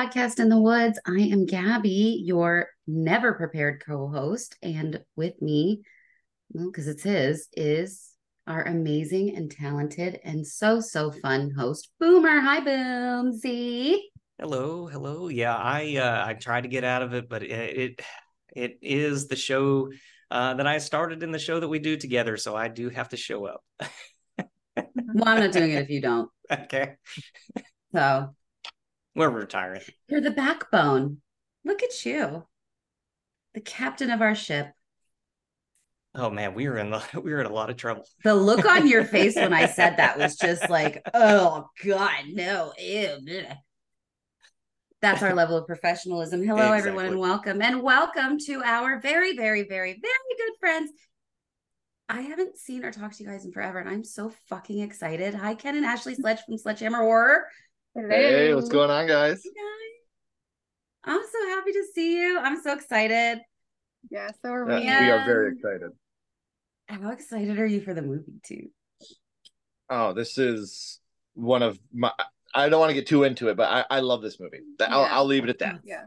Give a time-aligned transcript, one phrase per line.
[0.00, 0.98] Podcast in the Woods.
[1.06, 4.56] I am Gabby, your never prepared co host.
[4.62, 5.82] And with me,
[6.52, 8.08] well, because it's his, is
[8.46, 12.40] our amazing and talented and so, so fun host, Boomer.
[12.40, 13.96] Hi, Boomsy.
[14.38, 15.28] Hello, hello.
[15.28, 18.02] Yeah, I uh, I tried to get out of it, but it it,
[18.56, 19.90] it is the show
[20.30, 23.10] uh, that I started in the show that we do together, so I do have
[23.10, 23.62] to show up.
[24.38, 26.30] well, I'm not doing it if you don't.
[26.50, 26.94] Okay.
[27.92, 28.34] So
[29.14, 29.82] we're retiring.
[30.08, 31.18] You're the backbone.
[31.64, 32.46] Look at you,
[33.54, 34.72] the captain of our ship.
[36.14, 38.04] Oh man, we were in the we were in a lot of trouble.
[38.24, 42.72] The look on your face when I said that was just like, oh god, no,
[42.78, 43.18] ew.
[43.26, 43.56] Bleh.
[45.02, 46.42] That's our level of professionalism.
[46.42, 46.78] Hello, exactly.
[46.78, 47.62] everyone, and welcome.
[47.62, 50.90] And welcome to our very, very, very, very good friends.
[52.06, 55.32] I haven't seen or talked to you guys in forever, and I'm so fucking excited.
[55.32, 57.46] Hi, Ken and Ashley Sledge from Sledgehammer Horror.
[57.94, 58.08] Hello.
[58.08, 59.42] Hey, what's going on, guys?
[59.42, 61.12] Hey guys?
[61.12, 62.38] I'm so happy to see you.
[62.38, 63.40] I'm so excited.
[64.10, 64.84] Yeah, so are we.
[64.84, 65.90] Yeah, we are very excited.
[66.86, 68.68] How excited are you for the movie too?
[69.88, 71.00] Oh, this is
[71.34, 72.12] one of my.
[72.54, 74.60] I don't want to get too into it, but I, I love this movie.
[74.80, 75.08] I'll, yeah.
[75.12, 75.80] I'll leave it at that.
[75.84, 76.04] Yeah.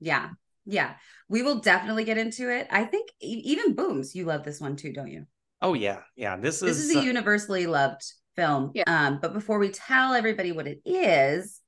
[0.00, 0.30] Yeah.
[0.64, 0.94] Yeah.
[1.28, 2.66] We will definitely get into it.
[2.70, 5.26] I think even Booms, you love this one too, don't you?
[5.60, 6.00] Oh yeah.
[6.16, 6.36] Yeah.
[6.36, 8.02] This is This is a uh, universally loved
[8.36, 8.72] film.
[8.74, 8.84] Yeah.
[8.86, 11.60] Um, but before we tell everybody what it is,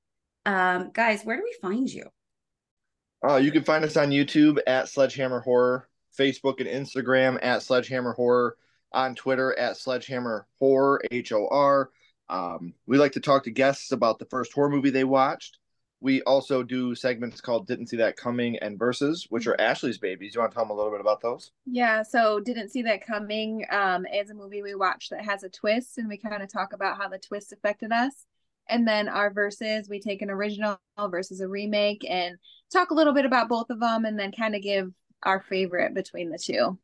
[0.47, 2.05] um, guys, where do we find you?
[3.27, 5.89] Uh, you can find us on YouTube at Sledgehammer Horror,
[6.19, 8.57] Facebook and Instagram at Sledgehammer Horror,
[8.92, 11.91] on Twitter at Sledgehammer Horror, H O R.
[12.29, 15.58] Um, we like to talk to guests about the first horror movie they watched.
[16.05, 20.35] We also do segments called Didn't See That Coming and Versus, which are Ashley's babies.
[20.35, 21.51] You want to tell them a little bit about those?
[21.65, 25.48] Yeah, so Didn't See That Coming um, is a movie we watched that has a
[25.48, 28.27] twist, and we kind of talk about how the twist affected us.
[28.69, 30.79] And then our verses, we take an original
[31.09, 32.36] versus a remake and
[32.71, 34.92] talk a little bit about both of them and then kind of give
[35.23, 36.79] our favorite between the two.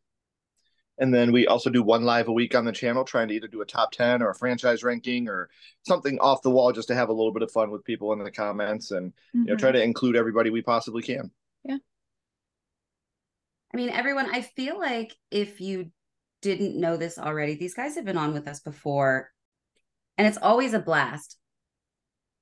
[1.01, 3.49] And then we also do one live a week on the channel, trying to either
[3.49, 5.49] do a top 10 or a franchise ranking or
[5.83, 8.23] something off the wall just to have a little bit of fun with people in
[8.23, 9.41] the comments and mm-hmm.
[9.41, 9.79] you know try mm-hmm.
[9.79, 11.31] to include everybody we possibly can.
[11.65, 11.79] Yeah.
[13.73, 15.91] I mean, everyone, I feel like if you
[16.43, 19.31] didn't know this already, these guys have been on with us before,
[20.19, 21.39] and it's always a blast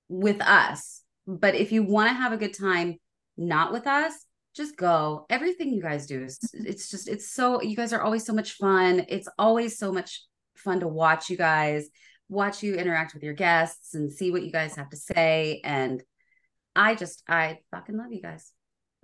[0.08, 1.02] with us.
[1.28, 2.98] But if you want to have a good time
[3.36, 4.14] not with us,
[4.58, 5.24] just go.
[5.30, 8.52] Everything you guys do is it's just it's so you guys are always so much
[8.52, 9.06] fun.
[9.08, 10.22] It's always so much
[10.56, 11.88] fun to watch you guys,
[12.28, 15.62] watch you interact with your guests and see what you guys have to say.
[15.64, 16.02] And
[16.76, 18.52] I just I fucking love you guys.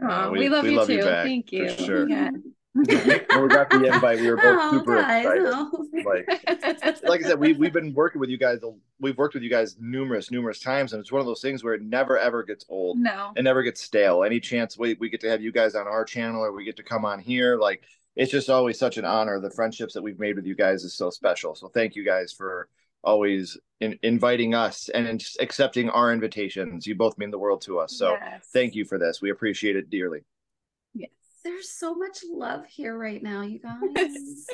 [0.03, 0.95] Oh, we, we, love we you love too.
[0.95, 1.69] You Thank you.
[1.71, 2.09] sure.
[2.09, 2.31] Yeah
[2.75, 5.45] when we got the invite, we were both oh, super guys, excited.
[5.45, 5.87] No.
[6.05, 8.59] Like, like I said, we we've been working with you guys.
[8.99, 11.75] We've worked with you guys numerous, numerous times, and it's one of those things where
[11.75, 12.99] it never ever gets old.
[12.99, 14.25] No, it never gets stale.
[14.25, 16.77] Any chance we we get to have you guys on our channel, or we get
[16.77, 17.85] to come on here, like
[18.17, 19.39] it's just always such an honor.
[19.39, 21.55] The friendships that we've made with you guys is so special.
[21.55, 22.69] So thank you guys for
[23.05, 26.87] always in, inviting us and accepting our invitations.
[26.87, 27.97] You both mean the world to us.
[27.97, 28.49] So yes.
[28.53, 29.21] thank you for this.
[29.23, 30.21] We appreciate it dearly
[31.45, 33.77] there's so much love here right now, you guys.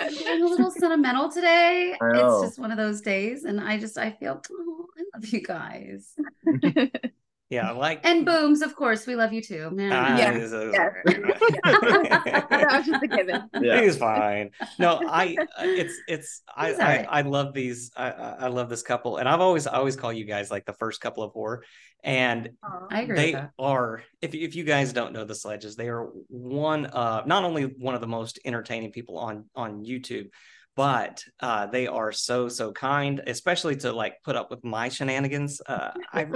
[0.00, 1.96] I'm getting a little sentimental today.
[2.00, 5.40] It's just one of those days, and I just I feel oh, I love you
[5.40, 6.14] guys.
[7.50, 9.70] yeah, I like and booms, of course, we love you too.
[9.70, 9.92] Man.
[9.92, 10.32] Uh, yeah,
[10.72, 10.90] yeah.
[12.48, 13.50] that was just a given.
[13.60, 13.82] Yeah.
[13.82, 14.50] He's fine.
[14.78, 19.28] No, I it's it's I, I, I love these I I love this couple, and
[19.28, 21.64] I've always I always call you guys like the first couple of horror
[22.02, 22.50] and
[22.90, 26.86] I agree they are if, if you guys don't know the sledges they are one
[26.86, 30.30] uh not only one of the most entertaining people on on youtube
[30.76, 35.60] but uh, they are so so kind especially to like put up with my shenanigans
[35.66, 36.26] uh, I,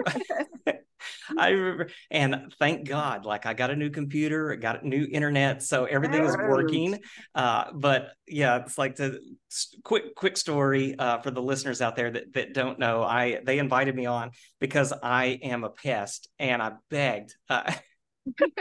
[1.39, 5.07] I remember and thank god like i got a new computer I got a new
[5.11, 7.01] internet so everything is working
[7.35, 9.21] uh, but yeah it's like the
[9.83, 13.59] quick quick story uh, for the listeners out there that, that don't know i they
[13.59, 14.31] invited me on
[14.61, 17.73] because i am a pest and i begged uh,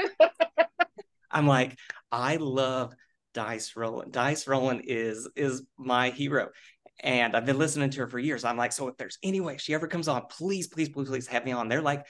[1.32, 1.78] i'm like
[2.12, 2.94] i love
[3.34, 4.12] Dice rolling.
[4.12, 6.50] Dice rolling is is my hero.
[7.04, 8.46] And I've been listening to her for years.
[8.46, 11.28] I'm like, so if there's any way she ever comes on, please, please, please, please
[11.28, 11.68] have me on.
[11.68, 12.06] They're like,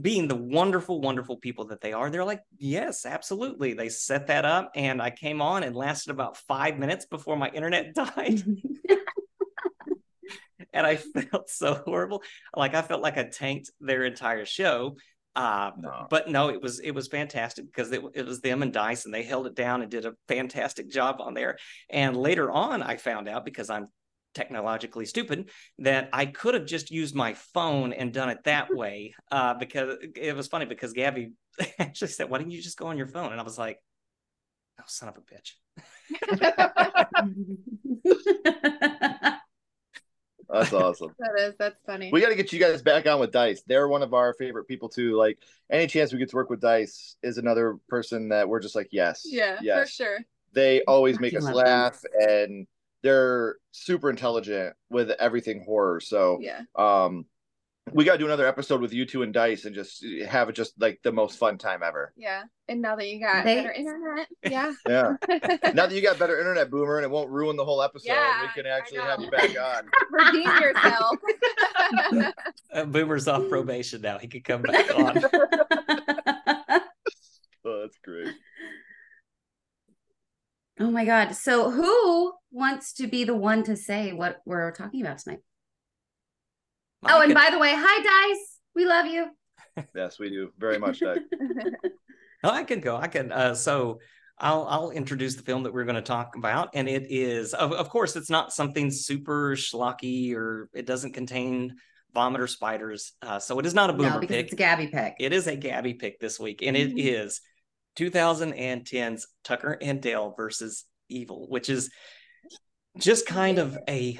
[0.00, 3.72] being the wonderful, wonderful people that they are, they're like, yes, absolutely.
[3.74, 7.48] They set that up, and I came on and lasted about five minutes before my
[7.48, 8.44] internet died.
[10.72, 12.22] and I felt so horrible.
[12.54, 14.96] Like I felt like I tanked their entire show.
[15.34, 16.06] Uh, no.
[16.10, 19.14] But no, it was it was fantastic because it, it was them and Dice, and
[19.14, 21.56] they held it down and did a fantastic job on there.
[21.88, 23.86] And later on, I found out because I'm
[24.34, 29.14] technologically stupid that I could have just used my phone and done it that way.
[29.30, 31.32] Uh, because it was funny because Gabby
[31.78, 33.78] actually said, "Why didn't you just go on your phone?" And I was like,
[34.80, 35.52] "Oh, son of a bitch."
[40.52, 41.14] That's awesome.
[41.18, 41.54] that is.
[41.58, 42.10] That's funny.
[42.12, 43.62] We got to get you guys back on with Dice.
[43.66, 45.16] They're one of our favorite people too.
[45.16, 45.38] Like
[45.70, 48.88] any chance we get to work with Dice is another person that we're just like,
[48.92, 49.88] yes, yeah, yes.
[49.88, 50.18] for sure.
[50.52, 52.66] They always make us laugh, and
[53.02, 56.00] they're super intelligent with everything horror.
[56.00, 57.26] So yeah, um,
[57.90, 60.54] we got to do another episode with you two and Dice and just have it
[60.54, 62.12] just like the most fun time ever.
[62.16, 62.44] Yeah.
[62.68, 63.56] And now that you got they...
[63.56, 64.72] better internet, yeah.
[64.88, 65.16] Yeah.
[65.74, 68.42] now that you got better internet, Boomer, and it won't ruin the whole episode, yeah,
[68.42, 69.90] we can actually have you back on.
[70.10, 71.16] Redeem yourself.
[72.72, 74.18] uh, Boomer's off probation now.
[74.18, 75.18] He can come back on.
[77.64, 78.34] oh, that's great.
[80.80, 81.34] Oh my God.
[81.34, 85.40] So, who wants to be the one to say what we're talking about tonight?
[87.04, 88.58] oh, and by the way, hi, Dice.
[88.74, 89.26] We love you.
[89.94, 91.18] yes, we do very much, Dice.
[92.44, 92.96] oh, I can go.
[92.96, 93.32] I can.
[93.32, 94.00] Uh, so
[94.38, 97.72] I'll I'll introduce the film that we're going to talk about, and it is, of,
[97.72, 101.76] of course, it's not something super schlocky or it doesn't contain
[102.14, 103.12] vomit or spiders.
[103.22, 104.46] Uh, so it is not a boomer no, because pick.
[104.46, 105.14] It's a Gabby pick.
[105.20, 106.98] It is a Gabby pick this week, and mm-hmm.
[106.98, 107.40] it is
[107.96, 111.90] 2010's Tucker and Dale versus Evil, which is
[112.98, 114.16] just kind of a.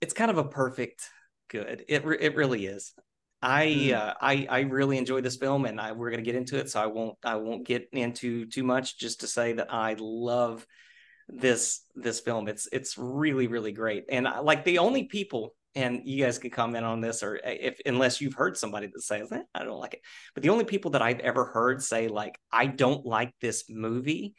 [0.00, 1.02] It's kind of a perfect
[1.48, 1.84] good.
[1.88, 2.94] It it really is.
[3.42, 3.92] I mm.
[3.94, 6.70] uh, I I really enjoy this film, and I, we're going to get into it.
[6.70, 8.98] So I won't I won't get into too much.
[8.98, 10.66] Just to say that I love
[11.28, 12.48] this this film.
[12.48, 14.04] It's it's really really great.
[14.10, 17.50] And I, like the only people, and you guys can comment on this, or uh,
[17.50, 20.00] if unless you've heard somebody that says eh, I don't like it,
[20.34, 24.34] but the only people that I've ever heard say like I don't like this movie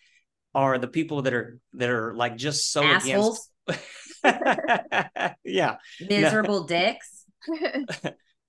[0.53, 3.49] are the people that are that are like just so Assholes.
[3.67, 3.87] against
[5.45, 5.77] yeah.
[5.99, 6.67] Miserable no.
[6.67, 7.25] dicks.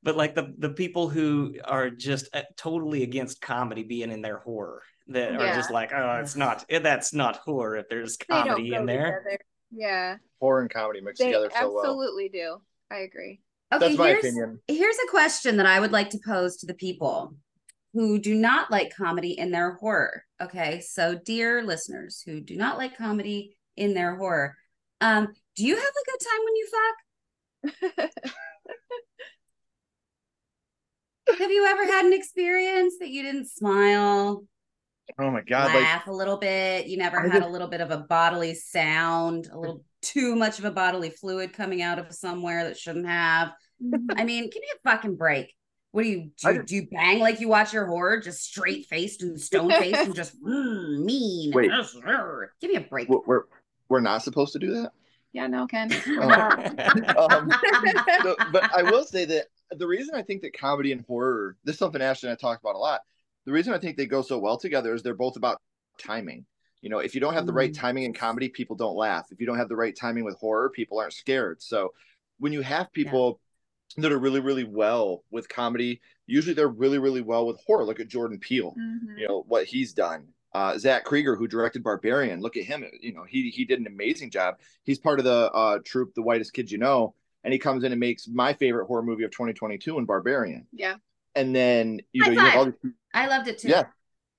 [0.02, 4.38] but like the the people who are just uh, totally against comedy being in their
[4.38, 5.38] horror that yeah.
[5.38, 9.22] are just like oh it's not eh, that's not horror if there's comedy in there
[9.24, 9.38] together.
[9.70, 12.60] yeah horror and comedy mixed they together so well absolutely do
[12.92, 13.40] i agree
[13.72, 16.66] okay that's my here's, opinion here's a question that i would like to pose to
[16.66, 17.34] the people
[17.94, 22.78] who do not like comedy in their horror okay so dear listeners who do not
[22.78, 24.56] like comedy in their horror
[25.00, 28.10] um do you have a good time when you fuck?
[31.38, 34.44] have you ever had an experience that you didn't smile?
[35.18, 35.74] Oh my god!
[35.74, 36.86] Laugh like, a little bit.
[36.86, 40.58] You never I had a little bit of a bodily sound, a little too much
[40.58, 43.52] of a bodily fluid coming out of somewhere that shouldn't have.
[43.82, 44.18] Mm-hmm.
[44.18, 45.54] I mean, give me a fucking break.
[45.92, 46.62] What do you do?
[46.62, 50.14] do you bang like you watch your horror, just straight faced and stone faced and
[50.14, 51.52] just mm, mean?
[51.54, 51.70] Wait,
[52.60, 53.08] give me a break.
[53.08, 53.42] We're
[53.88, 54.92] we're not supposed to do that
[55.32, 55.90] yeah, no, Ken.
[56.08, 57.28] Oh.
[57.30, 57.50] um,
[58.22, 61.74] so, but I will say that the reason I think that comedy and horror, this
[61.74, 63.00] is something Ashton and I talked about a lot.
[63.46, 65.58] The reason I think they go so well together is they're both about
[65.98, 66.44] timing.
[66.82, 67.78] You know, if you don't have the right mm.
[67.78, 69.28] timing in comedy, people don't laugh.
[69.30, 71.62] If you don't have the right timing with horror, people aren't scared.
[71.62, 71.94] So
[72.38, 73.40] when you have people
[73.96, 74.02] yeah.
[74.02, 77.84] that are really, really well with comedy, usually they're really, really well with horror.
[77.84, 79.18] Look at Jordan Peele, mm-hmm.
[79.18, 82.40] you know, what he's done uh, Zach Cregger who directed Barbarian.
[82.40, 82.84] Look at him.
[83.00, 84.56] You know, he he did an amazing job.
[84.84, 87.92] He's part of the uh, troupe, The Whitest Kids You Know, and he comes in
[87.92, 90.66] and makes my favorite horror movie of 2022 in Barbarian.
[90.72, 90.96] Yeah.
[91.34, 92.74] And then you know, you have all these...
[93.14, 93.68] I loved it too.
[93.68, 93.84] Yeah.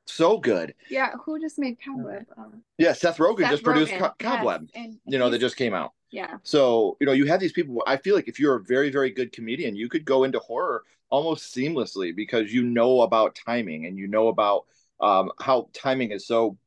[0.05, 0.73] So good.
[0.89, 1.11] Yeah.
[1.25, 2.25] Who just made Cobweb?
[2.37, 3.65] Um, yeah, Seth Rogen Seth just Rogen.
[3.65, 4.69] produced Co- Cobweb.
[4.73, 4.83] Yes.
[4.85, 5.93] And you know, that just came out.
[6.11, 6.37] Yeah.
[6.43, 7.81] So, you know, you have these people.
[7.87, 10.83] I feel like if you're a very, very good comedian, you could go into horror
[11.09, 14.65] almost seamlessly because you know about timing and you know about
[14.99, 16.57] um, how timing is so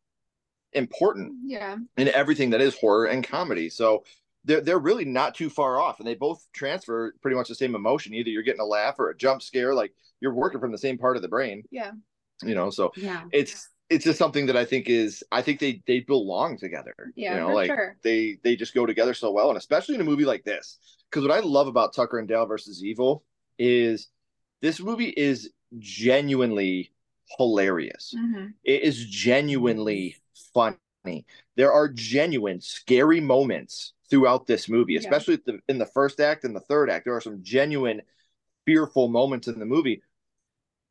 [0.72, 4.04] important yeah in everything that is horror and comedy so
[4.44, 7.74] they're, they're really not too far off and they both transfer pretty much the same
[7.74, 10.78] emotion either you're getting a laugh or a jump scare like you're working from the
[10.78, 11.92] same part of the brain yeah
[12.42, 15.82] you know so yeah it's it's just something that i think is i think they
[15.86, 17.96] they belong together yeah you know like sure.
[18.02, 20.78] they they just go together so well and especially in a movie like this
[21.10, 23.24] because what i love about tucker and dale versus evil
[23.58, 24.08] is
[24.60, 26.90] this movie is genuinely
[27.38, 28.14] hilarious.
[28.16, 28.46] Mm-hmm.
[28.64, 30.16] It is genuinely
[30.54, 31.26] funny.
[31.56, 35.54] There are genuine scary moments throughout this movie, especially yeah.
[35.54, 37.04] the, in the first act and the third act.
[37.04, 38.02] There are some genuine
[38.64, 40.02] fearful moments in the movie,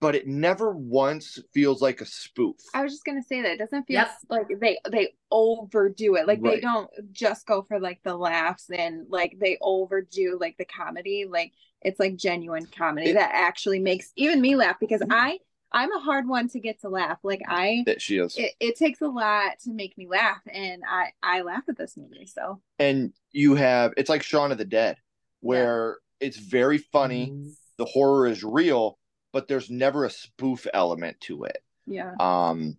[0.05, 2.57] but it never once feels like a spoof.
[2.75, 4.11] I was just gonna say that it doesn't feel yep.
[4.29, 6.27] like they they overdo it.
[6.27, 6.57] Like right.
[6.57, 11.25] they don't just go for like the laughs and like they overdo like the comedy.
[11.27, 15.11] Like it's like genuine comedy it, that actually makes even me laugh because mm-hmm.
[15.11, 15.39] I
[15.71, 17.17] I'm a hard one to get to laugh.
[17.23, 18.37] Like I, that she is.
[18.37, 21.97] It, it, takes a lot to make me laugh, and I I laugh at this
[21.97, 22.27] movie.
[22.27, 22.61] So.
[22.77, 24.97] And you have it's like Shaun of the Dead,
[25.39, 26.27] where yeah.
[26.27, 27.31] it's very funny.
[27.31, 27.49] Mm-hmm.
[27.77, 28.99] The horror is real,
[29.35, 31.57] but there's never a spoof element to it.
[31.85, 32.13] Yeah.
[32.21, 32.77] Um,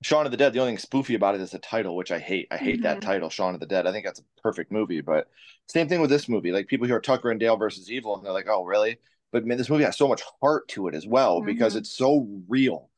[0.00, 0.54] Shaun of the Dead.
[0.54, 2.48] The only thing spoofy about it is the title, which I hate.
[2.50, 2.84] I hate mm-hmm.
[2.84, 3.86] that title, Shaun of the Dead.
[3.86, 5.28] I think that's a perfect movie, but
[5.68, 6.52] same thing with this movie.
[6.52, 8.96] Like people hear Tucker and Dale versus Evil, and they're like, "Oh, really?"
[9.30, 11.48] but man, this movie has so much heart to it as well mm-hmm.
[11.48, 12.88] because it's so real.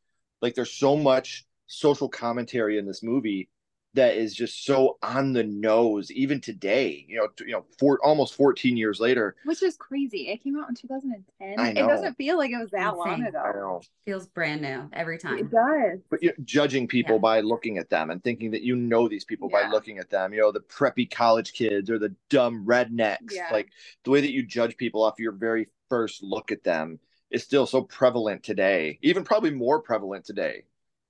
[0.40, 3.49] Like there's so much social commentary in this movie
[3.94, 8.34] that is just so on the nose even today you know you know for almost
[8.34, 11.84] 14 years later which is crazy it came out in 2010 I know.
[11.84, 12.99] it doesn't feel like it was that Insane.
[12.99, 13.82] long ago I know.
[14.04, 17.20] feels brand new every time it does but you know, judging people yeah.
[17.20, 19.64] by looking at them and thinking that you know these people yeah.
[19.64, 23.49] by looking at them you know the preppy college kids or the dumb rednecks yeah.
[23.52, 23.68] like
[24.04, 26.99] the way that you judge people off your very first look at them
[27.30, 30.64] is still so prevalent today even probably more prevalent today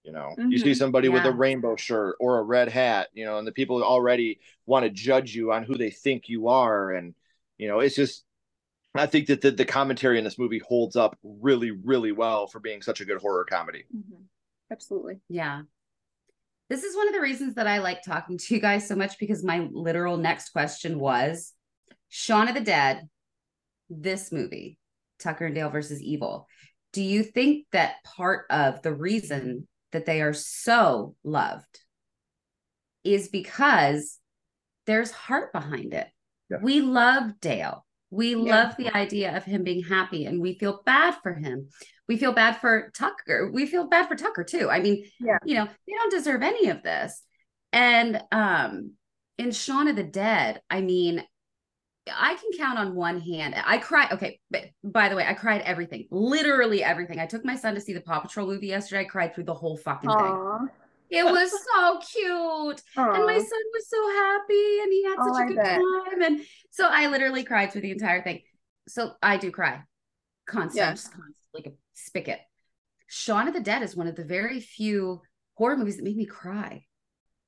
[0.04, 0.50] you know, mm-hmm.
[0.50, 1.14] you see somebody yeah.
[1.14, 4.84] with a rainbow shirt or a red hat, you know, and the people already want
[4.84, 6.90] to judge you on who they think you are.
[6.90, 7.14] And,
[7.56, 8.24] you know, it's just,
[8.94, 12.60] I think that the, the commentary in this movie holds up really, really well for
[12.60, 13.84] being such a good horror comedy.
[13.94, 14.22] Mm-hmm.
[14.70, 15.20] Absolutely.
[15.28, 15.62] Yeah.
[16.68, 19.18] This is one of the reasons that I like talking to you guys so much
[19.18, 21.52] because my literal next question was
[22.08, 23.08] Shaun of the Dead,
[23.88, 24.78] this movie,
[25.18, 26.48] Tucker and Dale versus Evil.
[26.92, 31.80] Do you think that part of the reason that they are so loved
[33.04, 34.18] is because
[34.86, 36.08] there's heart behind it.
[36.50, 36.58] Yeah.
[36.62, 37.84] We love Dale.
[38.10, 38.64] We yeah.
[38.64, 41.68] love the idea of him being happy and we feel bad for him.
[42.08, 43.50] We feel bad for Tucker.
[43.52, 44.68] We feel bad for Tucker too.
[44.68, 45.38] I mean, yeah.
[45.44, 47.22] you know, they don't deserve any of this.
[47.72, 48.92] And um
[49.38, 51.24] in Shaun of the Dead, I mean,
[52.10, 53.54] I can count on one hand.
[53.64, 54.08] I cry.
[54.12, 57.20] Okay, but by the way, I cried everything, literally everything.
[57.20, 59.02] I took my son to see the Paw Patrol movie yesterday.
[59.02, 60.58] I cried through the whole fucking Aww.
[60.58, 60.68] thing.
[61.10, 63.14] It was so cute, Aww.
[63.14, 66.40] and my son was so happy, and he had such oh, a good time, and
[66.70, 68.42] so I literally cried through the entire thing.
[68.88, 69.82] So I do cry,
[70.46, 71.02] constant, yes.
[71.02, 72.40] just constant, like a spigot.
[73.06, 75.20] Shaun of the Dead is one of the very few
[75.54, 76.86] horror movies that made me cry.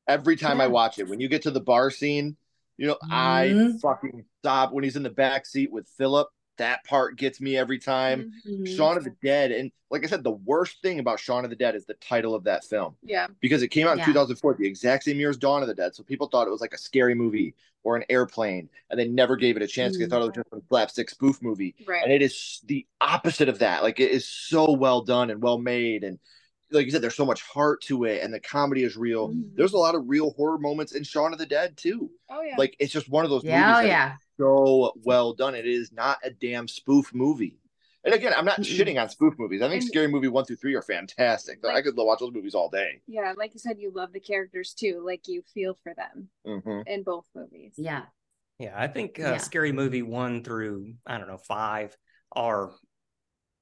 [0.06, 0.64] Every time yeah.
[0.64, 2.36] I watch it, when you get to the bar scene
[2.76, 3.12] you know, mm-hmm.
[3.12, 6.28] I fucking stop when he's in the back seat with Philip.
[6.58, 8.30] That part gets me every time.
[8.46, 8.76] Mm-hmm.
[8.76, 11.56] Shaun of the Dead, and like I said, the worst thing about Shaun of the
[11.56, 12.94] Dead is the title of that film.
[13.02, 14.06] Yeah, because it came out in yeah.
[14.06, 15.96] 2004, the exact same year as Dawn of the Dead.
[15.96, 19.34] So people thought it was like a scary movie or an airplane, and they never
[19.34, 20.10] gave it a chance because mm-hmm.
[20.10, 21.74] they thought it was just a slapstick spoof movie.
[21.86, 23.82] Right, and it is the opposite of that.
[23.82, 26.20] Like it is so well done and well made, and
[26.70, 29.28] like you said, there's so much heart to it, and the comedy is real.
[29.28, 29.56] Mm-hmm.
[29.56, 32.10] There's a lot of real horror moments in Shaun of the Dead too.
[32.30, 33.84] Oh yeah, like it's just one of those yeah, movies.
[33.84, 35.54] Oh yeah, so well done.
[35.54, 37.58] It is not a damn spoof movie.
[38.04, 38.82] And again, I'm not mm-hmm.
[38.82, 39.62] shitting on spoof movies.
[39.62, 41.60] I think and, Scary Movie one through three are fantastic.
[41.62, 43.00] Like, I could watch those movies all day.
[43.06, 45.02] Yeah, like you said, you love the characters too.
[45.04, 46.82] Like you feel for them mm-hmm.
[46.86, 47.72] in both movies.
[47.78, 48.02] Yeah,
[48.58, 48.74] yeah.
[48.76, 49.36] I think uh, yeah.
[49.38, 51.96] Scary Movie one through I don't know five
[52.32, 52.72] are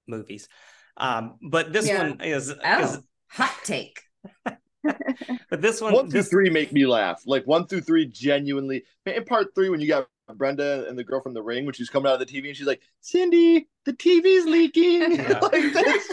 [0.08, 0.48] movies.
[0.96, 2.02] Um, but this yeah.
[2.02, 2.82] one is, oh.
[2.82, 2.98] is
[3.28, 4.00] Hot take.
[5.50, 6.28] but this one, one through this...
[6.28, 7.22] three make me laugh.
[7.26, 8.84] Like one through three, genuinely.
[9.06, 11.90] In part three, when you got Brenda and the girl from the ring, when she's
[11.90, 15.38] coming out of the TV and she's like, "Cindy, the TV's leaking." Yeah.
[15.40, 16.08] like that's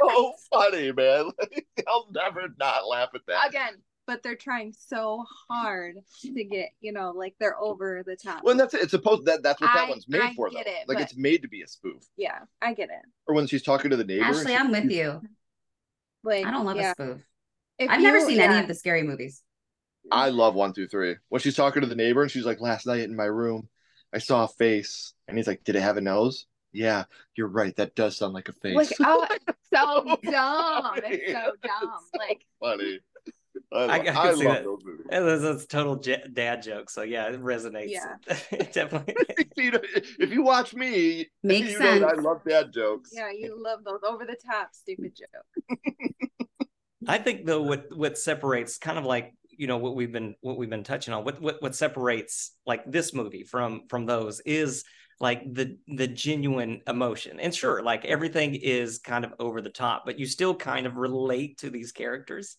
[0.00, 1.30] so funny, man.
[1.38, 3.74] Like, I'll never not laugh at that again.
[4.06, 8.42] But they're trying so hard to get, you know, like they're over the top.
[8.42, 8.82] Well, that's it.
[8.82, 10.60] It's supposed that that's what I, that one's made I for, though.
[10.60, 12.02] It, like it's made to be a spoof.
[12.16, 13.04] Yeah, I get it.
[13.26, 14.24] Or when she's talking to the neighbor.
[14.24, 15.20] Ashley, I'm with you.
[16.24, 16.92] Like I don't love yeah.
[16.92, 17.20] a spoof.
[17.78, 18.44] If I've you, never seen yeah.
[18.44, 19.42] any of the scary movies.
[20.10, 21.16] I love one through three.
[21.28, 23.68] When she's talking to the neighbor and she's like, "Last night in my room,
[24.12, 27.74] I saw a face," and he's like, "Did it have a nose?" Yeah, you're right.
[27.76, 28.74] That does sound like a face.
[28.74, 29.26] Like, oh,
[29.74, 31.00] so dumb.
[31.04, 32.00] It's so dumb.
[32.16, 33.00] Like funny.
[33.72, 34.64] I, I, I, I love that.
[34.64, 35.06] those movies.
[35.10, 36.90] It's a total j- dad joke.
[36.90, 37.90] So yeah, it resonates.
[37.90, 38.16] Yeah,
[38.50, 39.14] it definitely.
[39.56, 42.04] if you watch me, makes sense.
[42.04, 43.10] I love dad jokes.
[43.12, 45.80] Yeah, you love those over the top stupid jokes.
[47.06, 50.56] I think though, what what separates kind of like you know what we've been what
[50.56, 54.84] we've been touching on, what what what separates like this movie from from those is
[55.20, 57.40] like the the genuine emotion.
[57.40, 60.96] And sure like everything is kind of over the top but you still kind of
[60.96, 62.56] relate to these characters.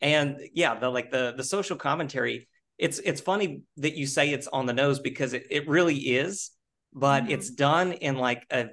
[0.00, 4.46] And yeah the like the the social commentary it's it's funny that you say it's
[4.46, 6.52] on the nose because it, it really is
[6.92, 7.32] but mm-hmm.
[7.32, 8.66] it's done in like a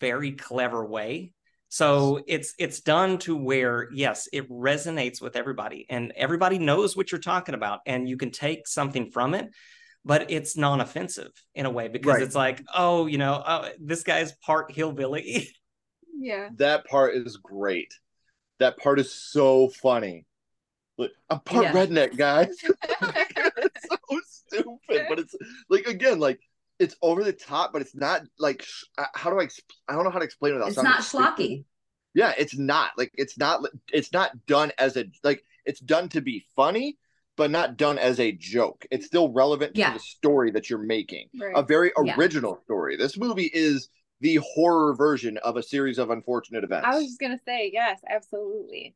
[0.00, 1.32] very clever way
[1.72, 7.10] so it's it's done to where yes it resonates with everybody and everybody knows what
[7.10, 9.48] you're talking about and you can take something from it
[10.04, 12.22] but it's non-offensive in a way because right.
[12.22, 15.48] it's like oh you know oh, this guy's part hillbilly
[16.18, 17.92] yeah that part is great
[18.62, 20.24] that part is so funny.
[20.96, 21.72] Like, I'm part yeah.
[21.72, 22.54] redneck, guys.
[22.62, 25.34] it's so stupid, but it's
[25.68, 26.40] like again, like
[26.82, 28.66] it's over the top, but it's not like
[28.98, 29.48] uh, how do I?
[29.88, 30.56] I don't know how to explain it.
[30.56, 31.64] Without it's not schlocky.
[32.14, 33.62] Yeah, it's not like it's not
[33.92, 36.98] it's not done as a like it's done to be funny,
[37.36, 38.84] but not done as a joke.
[38.90, 39.88] It's still relevant yeah.
[39.88, 41.28] to the story that you're making.
[41.40, 41.52] Right.
[41.54, 42.64] A very original yeah.
[42.64, 42.96] story.
[42.96, 43.88] This movie is
[44.20, 46.86] the horror version of a series of unfortunate events.
[46.86, 48.94] I was just gonna say yes, absolutely.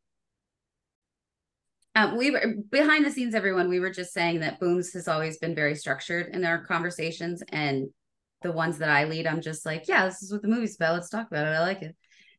[1.96, 3.70] Um, we were behind the scenes, everyone.
[3.70, 7.88] We were just saying that Booms has always been very structured in our conversations, and
[8.42, 10.92] the ones that I lead, I'm just like, yeah, this is what the movie's about.
[10.92, 11.50] Let's talk about it.
[11.50, 11.96] I like it.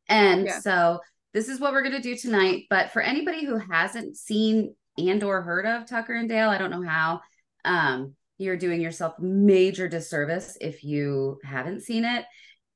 [0.07, 0.59] And yeah.
[0.59, 0.99] so
[1.33, 2.65] this is what we're gonna do tonight.
[2.69, 6.71] But for anybody who hasn't seen and or heard of Tucker and Dale, I don't
[6.71, 7.21] know how.
[7.65, 12.23] Um, you're doing yourself major disservice if you haven't seen it.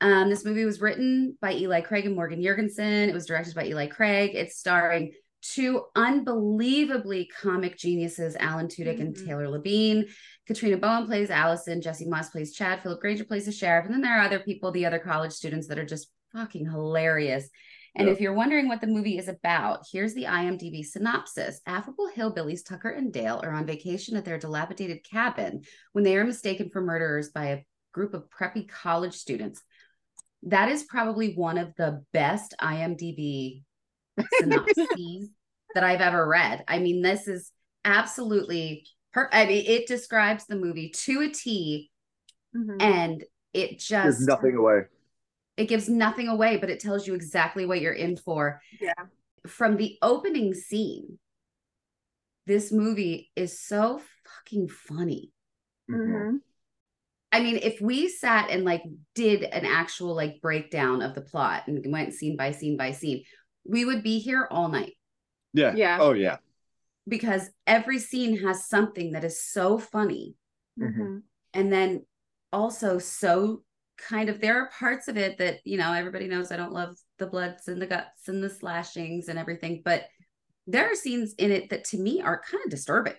[0.01, 3.07] Um, this movie was written by Eli Craig and Morgan Jurgenson.
[3.07, 4.31] It was directed by Eli Craig.
[4.33, 5.11] It's starring
[5.41, 9.01] two unbelievably comic geniuses, Alan Tudyk mm-hmm.
[9.01, 10.10] and Tyler Labine.
[10.48, 14.01] Katrina Bowden plays Allison, Jesse Moss plays Chad, Philip Granger plays the sheriff, and then
[14.01, 17.50] there are other people, the other college students that are just fucking hilarious.
[17.95, 18.15] And yep.
[18.15, 21.60] if you're wondering what the movie is about, here's the IMDb synopsis.
[21.65, 26.24] Affable hillbillies Tucker and Dale are on vacation at their dilapidated cabin when they are
[26.24, 29.62] mistaken for murderers by a group of preppy college students.
[30.43, 33.63] That is probably one of the best IMDb
[34.39, 35.29] synopses
[35.73, 36.63] that I've ever read.
[36.67, 37.51] I mean, this is
[37.85, 41.89] absolutely per- I mean, it describes the movie to a T,
[42.55, 42.81] mm-hmm.
[42.81, 43.23] and
[43.53, 44.81] it just gives nothing away.
[45.57, 48.61] It gives nothing away, but it tells you exactly what you're in for.
[48.79, 48.93] Yeah.
[49.47, 51.19] From the opening scene,
[52.48, 55.31] this movie is so fucking funny.
[55.89, 56.37] Mm-hmm.
[57.33, 58.83] I mean, if we sat and like
[59.15, 63.24] did an actual like breakdown of the plot and went scene by scene by scene,
[63.65, 64.93] we would be here all night.
[65.53, 65.74] Yeah.
[65.75, 65.97] Yeah.
[66.00, 66.37] Oh yeah.
[67.07, 70.35] Because every scene has something that is so funny.
[70.79, 71.17] Mm-hmm.
[71.53, 72.05] And then
[72.53, 73.63] also so
[73.97, 76.95] kind of there are parts of it that, you know, everybody knows I don't love
[77.17, 80.05] the bloods and the guts and the slashings and everything, but
[80.67, 83.15] there are scenes in it that to me are kind of disturbing.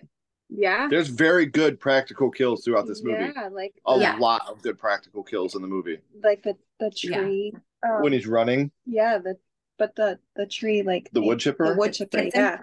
[0.49, 0.87] Yeah.
[0.89, 3.31] There's very good practical kills throughout this movie.
[3.35, 4.17] Yeah, like a yeah.
[4.17, 5.99] lot of good practical kills in the movie.
[6.23, 7.53] Like the the tree.
[7.53, 7.95] Yeah.
[7.95, 8.71] Um, when he's running.
[8.85, 9.35] Yeah, the
[9.77, 11.73] but the the tree like the wood chipper.
[11.73, 12.23] The wood chipper.
[12.33, 12.59] Yeah.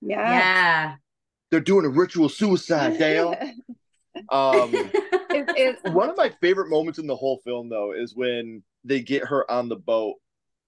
[0.00, 0.30] Yeah.
[0.30, 0.94] Yeah.
[1.50, 3.34] They're doing a ritual suicide, Dale.
[4.30, 8.62] um it, it, one of my favorite moments in the whole film though is when
[8.84, 10.16] they get her on the boat.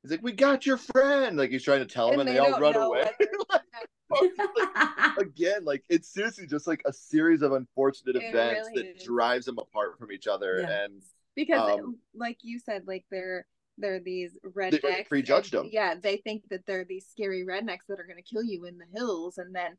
[0.02, 2.42] He's like, "We got your friend." Like he's trying to tell them, and, and they,
[2.42, 3.10] they all run away.
[3.50, 3.62] like,
[5.18, 9.02] again, like it's seriously just like a series of unfortunate it events really that is.
[9.02, 10.84] drives them apart from each other, yeah.
[10.84, 11.02] and
[11.34, 13.46] because, um, like you said, like they're
[13.78, 14.82] they're these rednecks.
[14.82, 15.68] They prejudged them.
[15.72, 18.78] Yeah, they think that they're these scary rednecks that are going to kill you in
[18.78, 19.76] the hills, and then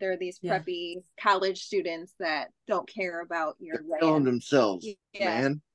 [0.00, 1.00] there are these preppy yeah.
[1.20, 5.40] college students that don't care about your they're killing themselves, yeah.
[5.40, 5.62] man.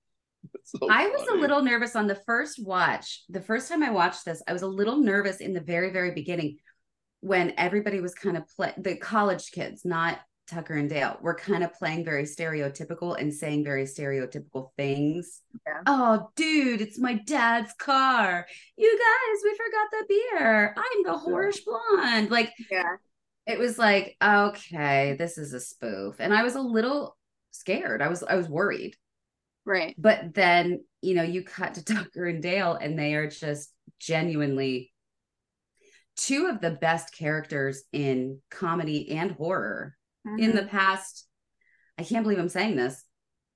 [0.66, 3.24] So I was a little nervous on the first watch.
[3.30, 6.12] The first time I watched this, I was a little nervous in the very, very
[6.12, 6.58] beginning
[7.22, 10.20] when everybody was kind of play the college kids, not
[10.54, 15.42] Tucker and Dale We're kind of playing very stereotypical and saying very stereotypical things.
[15.66, 15.82] Yeah.
[15.88, 18.46] Oh, dude, it's my dad's car.
[18.78, 20.76] You guys, we forgot the beer.
[20.78, 22.30] I'm the whorish blonde.
[22.30, 22.98] Like, yeah,
[23.48, 26.16] it was like, okay, this is a spoof.
[26.20, 27.18] And I was a little
[27.52, 28.02] scared.
[28.02, 28.96] I was, I was worried.
[29.66, 29.96] Right.
[29.98, 34.92] But then, you know, you cut to Tucker and Dale and they are just genuinely
[36.16, 39.96] two of the best characters in comedy and horror
[40.28, 40.40] mm-hmm.
[40.40, 40.70] in the mm-hmm.
[40.70, 41.28] past
[41.98, 43.04] i can't believe i'm saying this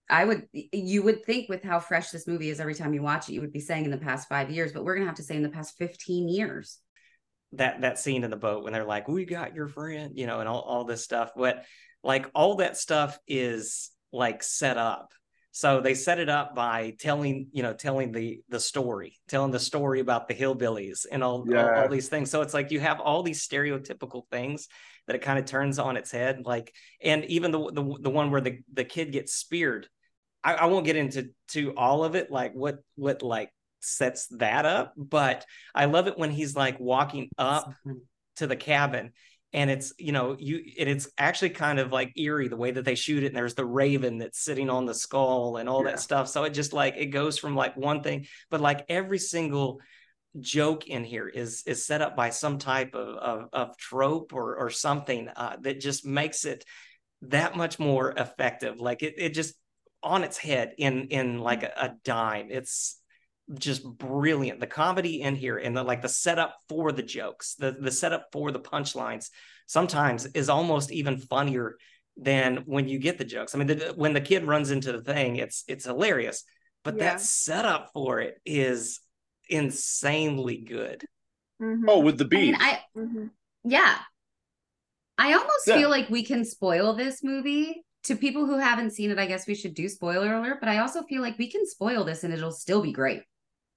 [0.09, 3.29] i would you would think with how fresh this movie is every time you watch
[3.29, 5.23] it you would be saying in the past five years but we're gonna have to
[5.23, 6.79] say in the past 15 years
[7.53, 10.39] that that scene in the boat when they're like we got your friend you know
[10.39, 11.63] and all, all this stuff but
[12.03, 15.11] like all that stuff is like set up
[15.57, 19.59] so they set it up by telling, you know, telling the the story, telling the
[19.59, 21.77] story about the hillbillies and all, yeah.
[21.77, 22.29] all, all, these things.
[22.29, 24.67] So it's like you have all these stereotypical things
[25.07, 26.43] that it kind of turns on its head.
[26.45, 29.87] Like, and even the the, the one where the, the kid gets speared.
[30.43, 34.65] I, I won't get into to all of it, like what what like sets that
[34.65, 37.97] up, but I love it when he's like walking up mm-hmm.
[38.37, 39.13] to the cabin
[39.53, 42.83] and it's you know you and it's actually kind of like eerie the way that
[42.83, 45.91] they shoot it and there's the raven that's sitting on the skull and all yeah.
[45.91, 49.19] that stuff so it just like it goes from like one thing but like every
[49.19, 49.79] single
[50.39, 54.55] joke in here is is set up by some type of of, of trope or
[54.57, 56.63] or something uh, that just makes it
[57.23, 59.55] that much more effective like it, it just
[60.03, 63.01] on its head in in like a, a dime it's
[63.53, 64.59] just brilliant.
[64.59, 68.27] The comedy in here and the like the setup for the jokes, the the setup
[68.31, 69.29] for the punchlines
[69.67, 71.77] sometimes is almost even funnier
[72.17, 73.53] than when you get the jokes.
[73.53, 76.43] I mean, the, when the kid runs into the thing, it's it's hilarious,
[76.83, 77.03] but yeah.
[77.03, 78.99] that setup for it is
[79.49, 81.03] insanely good.
[81.61, 81.89] Mm-hmm.
[81.89, 82.39] Oh, with the beat.
[82.39, 83.25] I, mean, I mm-hmm.
[83.63, 83.97] yeah.
[85.17, 85.77] I almost yeah.
[85.77, 89.17] feel like we can spoil this movie to people who haven't seen it.
[89.17, 92.03] I guess we should do spoiler alert, but I also feel like we can spoil
[92.03, 93.23] this and it'll still be great.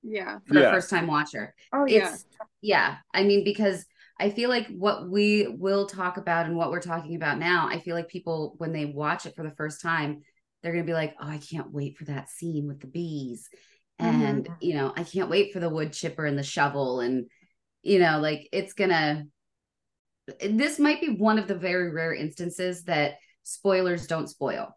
[0.02, 0.38] Yeah.
[0.46, 0.68] For yeah.
[0.68, 1.54] a first time watcher.
[1.72, 2.12] Oh, yeah.
[2.12, 2.24] It's,
[2.60, 2.96] yeah.
[3.14, 3.84] I mean, because
[4.18, 7.80] I feel like what we will talk about and what we're talking about now, I
[7.80, 10.22] feel like people, when they watch it for the first time,
[10.62, 13.48] they're going to be like, oh, I can't wait for that scene with the bees.
[14.00, 14.54] And, mm-hmm.
[14.60, 17.00] you know, I can't wait for the wood chipper and the shovel.
[17.00, 17.26] And,
[17.82, 19.26] you know, like it's going to,
[20.48, 24.76] this might be one of the very rare instances that spoilers don't spoil.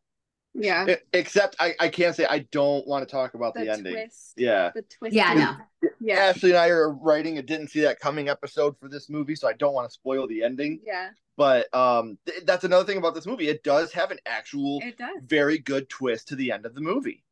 [0.55, 0.95] Yeah.
[1.13, 3.93] Except I, I can't say I don't want to talk about the, the ending.
[3.93, 4.71] Twist, yeah.
[4.73, 5.15] The twist.
[5.15, 5.55] Yeah, I know.
[5.99, 6.15] Yeah.
[6.15, 9.47] Ashley and I are writing a didn't see that coming episode for this movie, so
[9.47, 10.79] I don't want to spoil the ending.
[10.86, 11.09] Yeah.
[11.38, 13.47] But um th- that's another thing about this movie.
[13.47, 15.17] It does have an actual it does.
[15.25, 17.23] very good twist to the end of the movie.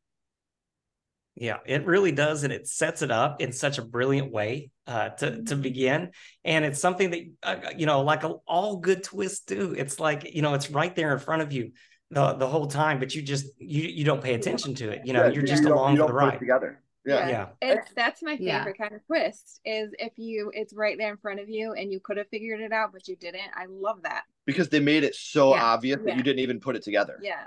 [1.34, 5.10] Yeah, it really does, and it sets it up in such a brilliant way uh,
[5.10, 5.60] to to mm-hmm.
[5.62, 6.10] begin.
[6.44, 9.72] And it's something that uh, you know, like a, all good twists do.
[9.72, 11.72] It's like you know, it's right there in front of you
[12.10, 15.02] the the whole time, but you just you you don't pay attention to it.
[15.06, 16.38] You know, yeah, you're just you along for the ride.
[16.38, 16.82] Together.
[17.04, 17.28] Yeah.
[17.28, 17.46] yeah.
[17.60, 18.88] It's that's my favorite yeah.
[18.88, 21.98] kind of twist is if you it's right there in front of you and you
[21.98, 23.50] could have figured it out, but you didn't.
[23.56, 24.22] I love that.
[24.46, 25.64] Because they made it so yeah.
[25.64, 27.18] obvious that you didn't even put it together.
[27.22, 27.46] Yeah.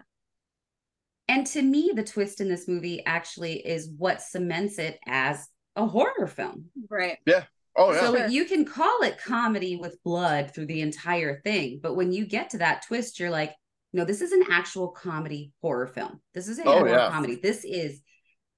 [1.27, 5.85] And to me, the twist in this movie actually is what cements it as a
[5.85, 6.65] horror film.
[6.89, 7.17] Right.
[7.25, 7.43] Yeah.
[7.75, 7.99] Oh, yeah.
[7.99, 11.79] So you can call it comedy with blood through the entire thing.
[11.81, 13.53] But when you get to that twist, you're like,
[13.91, 16.21] no, this is an actual comedy horror film.
[16.33, 17.09] This is a oh, horror yeah.
[17.09, 17.39] comedy.
[17.41, 18.01] This is,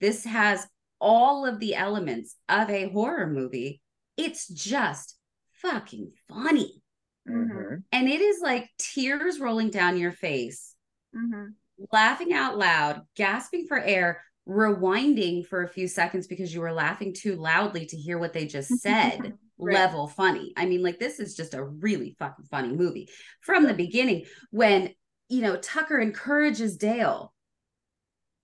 [0.01, 0.67] this has
[0.99, 3.81] all of the elements of a horror movie.
[4.17, 5.15] It's just
[5.53, 6.81] fucking funny.
[7.27, 7.75] Mm-hmm.
[7.91, 10.75] And it is like tears rolling down your face.
[11.15, 11.51] Mm-hmm
[11.91, 17.13] laughing out loud, gasping for air, rewinding for a few seconds because you were laughing
[17.13, 19.33] too loudly to hear what they just said.
[19.57, 19.75] right.
[19.75, 20.53] Level funny.
[20.55, 23.09] I mean, like, this is just a really fucking funny movie
[23.41, 24.93] from the beginning when,
[25.29, 27.33] you know, Tucker encourages Dale.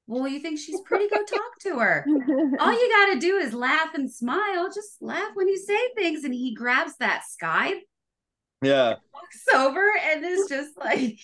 [0.06, 1.08] Well, you think she's pretty?
[1.08, 2.06] Go talk to her.
[2.60, 4.67] All you got to do is laugh and smile.
[4.67, 6.26] Just laugh when you say things.
[6.26, 7.72] And he grabs that sky.
[8.62, 8.96] Yeah.
[9.13, 11.19] Walks over and is just like,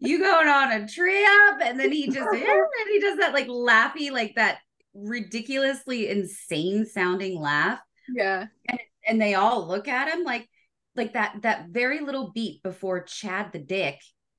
[0.00, 1.60] you going on a trip?
[1.62, 4.58] And then he just and he does that like laughy like that
[4.94, 7.80] ridiculously insane sounding laugh.
[8.08, 8.46] Yeah.
[8.68, 10.48] And, and they all look at him like
[10.94, 13.98] like that that very little beat before chad the dick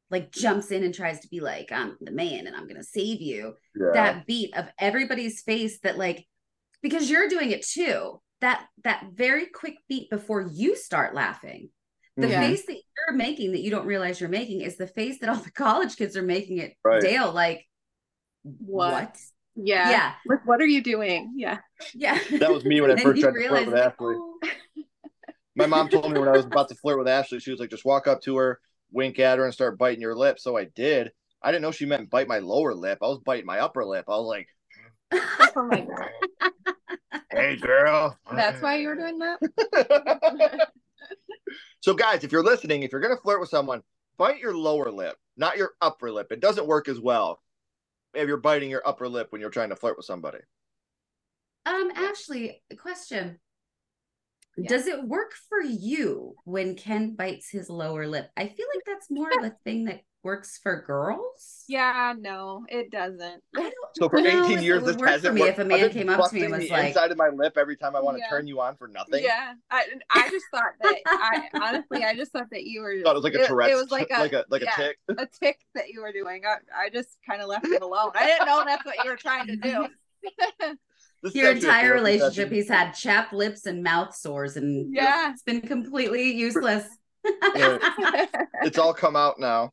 [0.10, 3.22] like jumps in and tries to be like i'm the man and i'm gonna save
[3.22, 3.54] you.
[3.76, 3.92] Yeah.
[3.94, 6.26] that beat of everybody's face that like
[6.82, 8.22] because you're doing it too.
[8.42, 11.70] That that very quick beat before you start laughing
[12.18, 12.42] the yeah.
[12.42, 15.36] face that you're making that you don't realize you're making is the face that all
[15.36, 17.02] the college kids are making it right.
[17.02, 17.66] Dale like
[18.44, 18.94] what?
[18.94, 19.18] what?
[19.56, 19.90] Yeah.
[19.90, 20.14] Yeah.
[20.26, 21.34] Like, what are you doing?
[21.36, 21.60] Yeah.
[21.94, 22.20] Yeah.
[22.40, 24.16] That was me when I first tried to flirt with Ashley.
[24.18, 24.40] Oh.
[25.56, 27.72] My mom told me when I was about to flirt with Ashley, she was like,
[27.72, 28.60] just walk up to her,
[28.92, 30.40] wink at her, and start biting your lip.
[30.40, 31.12] So I did.
[31.42, 33.00] I didn't know she meant bite my lower lip.
[33.02, 34.06] I was biting my upper lip.
[34.08, 34.48] I was like,
[35.56, 36.54] oh my god.
[37.32, 38.18] hey girl.
[38.32, 40.70] That's why you were doing that?
[41.82, 43.82] So, guys, if you're listening, if you're going to flirt with someone,
[44.18, 46.32] bite your lower lip, not your upper lip.
[46.32, 47.42] It doesn't work as well
[48.14, 50.40] if you're biting your upper lip when you're trying to flirt with somebody.
[51.66, 53.40] Um, Ashley, question.
[54.58, 54.70] Yeah.
[54.70, 58.30] Does it work for you when Ken bites his lower lip?
[58.36, 61.64] I feel like that's more of a thing that works for girls.
[61.70, 63.42] Yeah, no, it doesn't.
[63.96, 65.42] So for 18 years, this hasn't for me.
[65.42, 65.54] Worked.
[65.54, 67.76] If a man came up to me and was like, inside of my lip every
[67.76, 68.30] time I want to yeah.
[68.30, 69.24] turn you on for nothing.
[69.24, 70.96] Yeah, I, I just thought that.
[71.08, 72.94] I honestly, I just thought that you were.
[73.04, 73.72] Thought it was like a Tourette's.
[73.72, 74.98] It, it was like a like a like yeah, a tick.
[75.18, 76.44] A tick that you were doing.
[76.46, 78.12] I, I just kind of left it alone.
[78.14, 79.88] I didn't know that's what you were trying to do.
[81.34, 86.34] Your entire relationship, he's had chapped lips and mouth sores, and yeah, it's been completely
[86.34, 86.86] useless.
[87.24, 89.72] it's all come out now.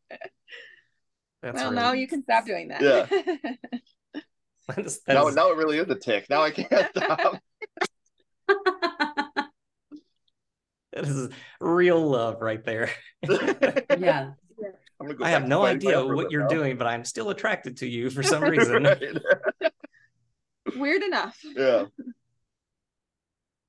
[1.45, 2.81] That's well, now you can stop doing that.
[2.81, 3.05] Yeah.
[4.69, 5.35] that is, that now, is...
[5.35, 6.25] now it really is a tick.
[6.31, 7.39] Now I can't stop.
[8.49, 9.51] that
[10.95, 11.29] is
[11.61, 12.91] real love right there.
[13.99, 14.31] yeah.
[15.21, 16.49] I have no idea what you're now.
[16.49, 18.89] doing, but I'm still attracted to you for some reason.
[20.77, 21.37] Weird enough.
[21.45, 21.85] Yeah.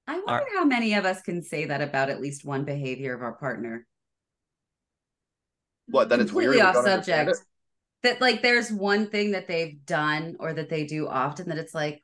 [0.08, 0.46] I wonder our...
[0.54, 3.86] how many of us can say that about at least one behavior of our partner.
[5.88, 6.08] What?
[6.08, 7.38] That it's completely off subject
[8.06, 11.74] that like there's one thing that they've done or that they do often that it's
[11.74, 12.04] like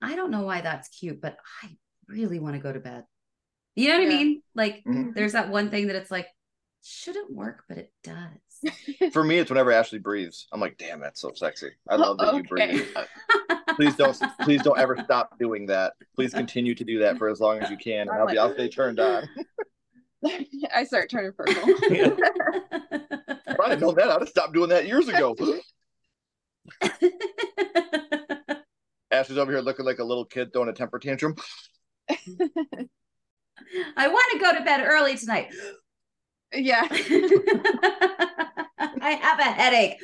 [0.00, 3.04] I don't know why that's cute, but I really want to go to bed.
[3.74, 4.14] You know what yeah.
[4.14, 4.42] I mean?
[4.54, 5.10] Like mm-hmm.
[5.14, 6.28] there's that one thing that it's like
[6.84, 9.12] shouldn't work, but it does.
[9.12, 10.48] For me, it's whenever Ashley breathes.
[10.52, 11.70] I'm like, damn, that's so sexy.
[11.88, 12.36] I love that okay.
[12.36, 12.86] you breathe.
[13.76, 15.94] please don't please don't ever stop doing that.
[16.14, 18.08] Please continue to do that for as long as you can.
[18.08, 19.28] And I'll be I'll stay turned on.
[20.74, 21.74] I start turning purple.
[21.90, 22.10] Yeah.
[23.58, 25.34] If I had known that, I'd have stopped doing that years ago.
[29.10, 31.34] Ashley's over here looking like a little kid throwing a temper tantrum.
[33.96, 35.48] I want to go to bed early tonight.
[36.52, 36.86] Yeah.
[39.00, 39.96] I have a headache.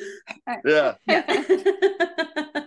[0.64, 0.94] Yeah.
[1.06, 1.22] yeah.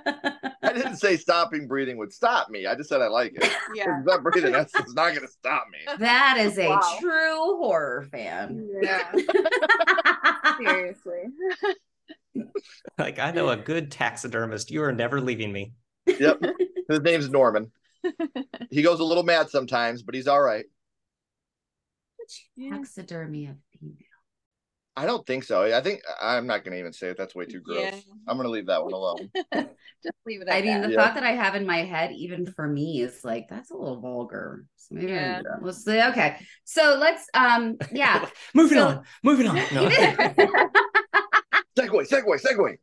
[0.78, 2.66] I didn't say stopping breathing would stop me.
[2.66, 3.52] I just said I like it.
[3.74, 4.02] Yeah.
[4.06, 5.80] Not breathing, that's it's not gonna stop me.
[6.00, 6.98] That is a wow.
[7.00, 8.70] true horror fan.
[8.82, 9.12] Yeah.
[10.58, 11.24] Seriously.
[13.00, 14.70] Like I know a good taxidermist.
[14.70, 15.74] You are never leaving me.
[16.06, 16.40] Yep.
[16.88, 17.72] His name's Norman.
[18.70, 20.66] He goes a little mad sometimes, but he's all right.
[22.60, 23.66] Taxidermy of female.
[24.98, 25.62] I don't think so.
[25.62, 27.18] I think I'm not going to even say it.
[27.18, 27.78] That's way too gross.
[27.80, 28.00] Yeah.
[28.28, 29.30] I'm going to leave that one alone.
[29.54, 30.48] Just leave it.
[30.50, 30.96] I mean, the yeah.
[30.96, 34.02] thought that I have in my head, even for me, is like that's a little
[34.02, 34.66] vulgar.
[34.76, 35.44] So maybe yeah.
[35.62, 36.02] we'll see.
[36.02, 37.28] Okay, so let's.
[37.36, 38.28] Um, yeah.
[38.56, 39.04] moving so, on.
[39.24, 39.58] Moving on.
[39.72, 39.88] No.
[41.78, 42.10] segue.
[42.10, 42.42] Segue.
[42.42, 42.78] Segue.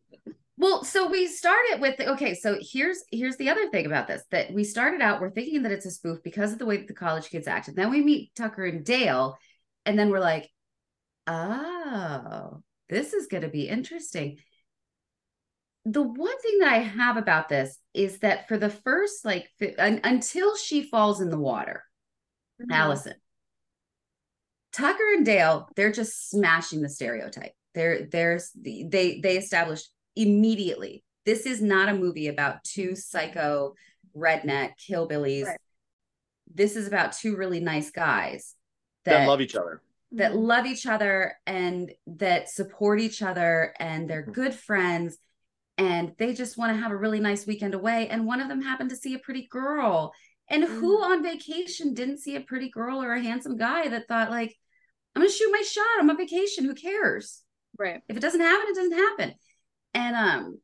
[0.56, 4.54] Well, so we started with okay, so here's here's the other thing about this that
[4.54, 6.94] we started out we're thinking that it's a spoof because of the way that the
[6.94, 7.74] college kids acted.
[7.74, 9.36] Then we meet Tucker and Dale,
[9.84, 10.48] and then we're like,
[11.26, 14.38] oh, this is going to be interesting.
[15.84, 20.00] The one thing that I have about this is that for the first like un-
[20.02, 21.84] until she falls in the water,
[22.60, 22.72] mm-hmm.
[22.72, 23.14] Allison,
[24.72, 27.52] Tucker and Dale, they're just smashing the stereotype.
[27.74, 31.04] They're they're, they they established immediately.
[31.26, 33.74] This is not a movie about two psycho
[34.16, 35.44] redneck hillbillies.
[35.44, 35.58] Right.
[36.54, 38.54] This is about two really nice guys
[39.04, 39.82] that, that love each other.
[40.14, 40.40] That mm-hmm.
[40.40, 44.32] love each other and that support each other and they're mm-hmm.
[44.32, 45.18] good friends
[45.76, 48.62] and they just want to have a really nice weekend away and one of them
[48.62, 50.12] happened to see a pretty girl.
[50.48, 51.12] And who mm-hmm.
[51.12, 54.56] on vacation didn't see a pretty girl or a handsome guy that thought like
[55.16, 55.84] I'm going to shoot my shot.
[56.00, 56.64] I'm on vacation.
[56.64, 57.42] Who cares?
[57.78, 58.00] Right.
[58.08, 59.34] If it doesn't happen, it doesn't happen
[59.94, 60.58] and um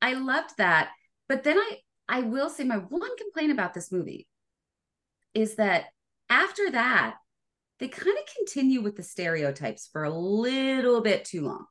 [0.00, 0.90] i loved that
[1.28, 4.26] but then i i will say my one complaint about this movie
[5.34, 5.86] is that
[6.30, 7.16] after that
[7.80, 11.64] they kind of continue with the stereotypes for a little bit too long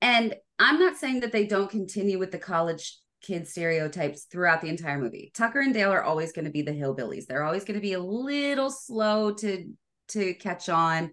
[0.00, 4.68] and i'm not saying that they don't continue with the college kid stereotypes throughout the
[4.68, 7.74] entire movie tucker and dale are always going to be the hillbillies they're always going
[7.74, 9.64] to be a little slow to
[10.08, 11.10] to catch on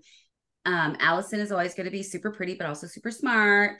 [0.65, 3.79] um, Allison is always going to be super pretty, but also super smart.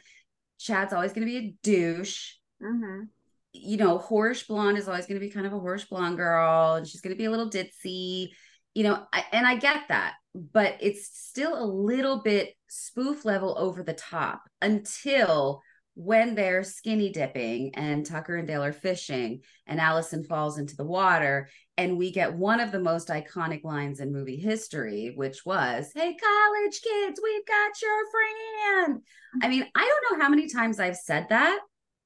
[0.60, 2.34] Chad's always going to be a douche.
[2.62, 3.06] Mm-hmm.
[3.54, 6.76] You know, Horish Blonde is always going to be kind of a Horish Blonde girl,
[6.76, 8.30] and she's going to be a little ditzy.
[8.74, 13.56] You know, I, and I get that, but it's still a little bit spoof level
[13.58, 15.62] over the top until
[15.96, 20.86] when they're skinny dipping and Tucker and Dale are fishing and Allison falls into the
[20.86, 25.92] water and we get one of the most iconic lines in movie history which was
[25.94, 29.02] hey college kids we've got your friend.
[29.44, 31.60] I mean I don't know how many times I've said that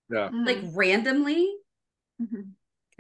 [0.10, 0.30] yeah.
[0.34, 1.50] like randomly
[2.22, 2.42] mm-hmm.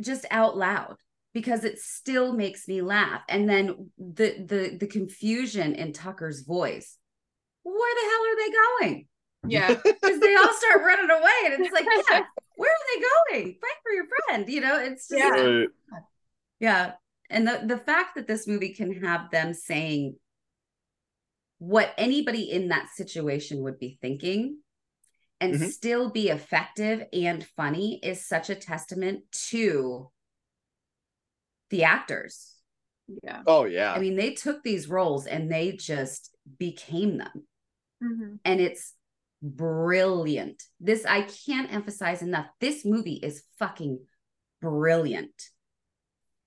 [0.01, 0.95] just out loud
[1.33, 6.97] because it still makes me laugh and then the the the confusion in Tucker's voice
[7.63, 9.07] where the hell are they going
[9.45, 9.75] yeah.
[9.83, 11.31] Because they all start running away.
[11.45, 12.21] And it's like, yeah,
[12.55, 13.55] where are they going?
[13.61, 14.49] Fight for your friend.
[14.49, 15.63] You know, it's just, yeah.
[16.59, 16.91] yeah.
[17.29, 20.15] And the, the fact that this movie can have them saying
[21.59, 24.59] what anybody in that situation would be thinking
[25.41, 25.65] and mm-hmm.
[25.65, 30.09] still be effective and funny is such a testament to
[31.69, 32.53] the actors.
[33.23, 33.41] Yeah.
[33.47, 33.93] Oh, yeah.
[33.93, 37.47] I mean, they took these roles and they just became them.
[38.03, 38.35] Mm-hmm.
[38.43, 38.93] And it's
[39.41, 40.63] brilliant.
[40.79, 42.47] This I can't emphasize enough.
[42.59, 43.99] This movie is fucking
[44.61, 45.31] brilliant.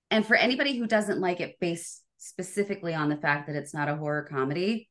[0.09, 3.89] And for anybody who doesn't like it based specifically on the fact that it's not
[3.89, 4.89] a horror comedy,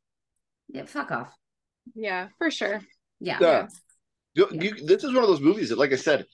[0.69, 1.33] yeah, fuck off.
[1.95, 2.81] Yeah, for sure.
[3.21, 3.39] Yeah.
[3.41, 3.67] yeah.
[4.35, 6.25] You, you, this is one of those movies that, like I said,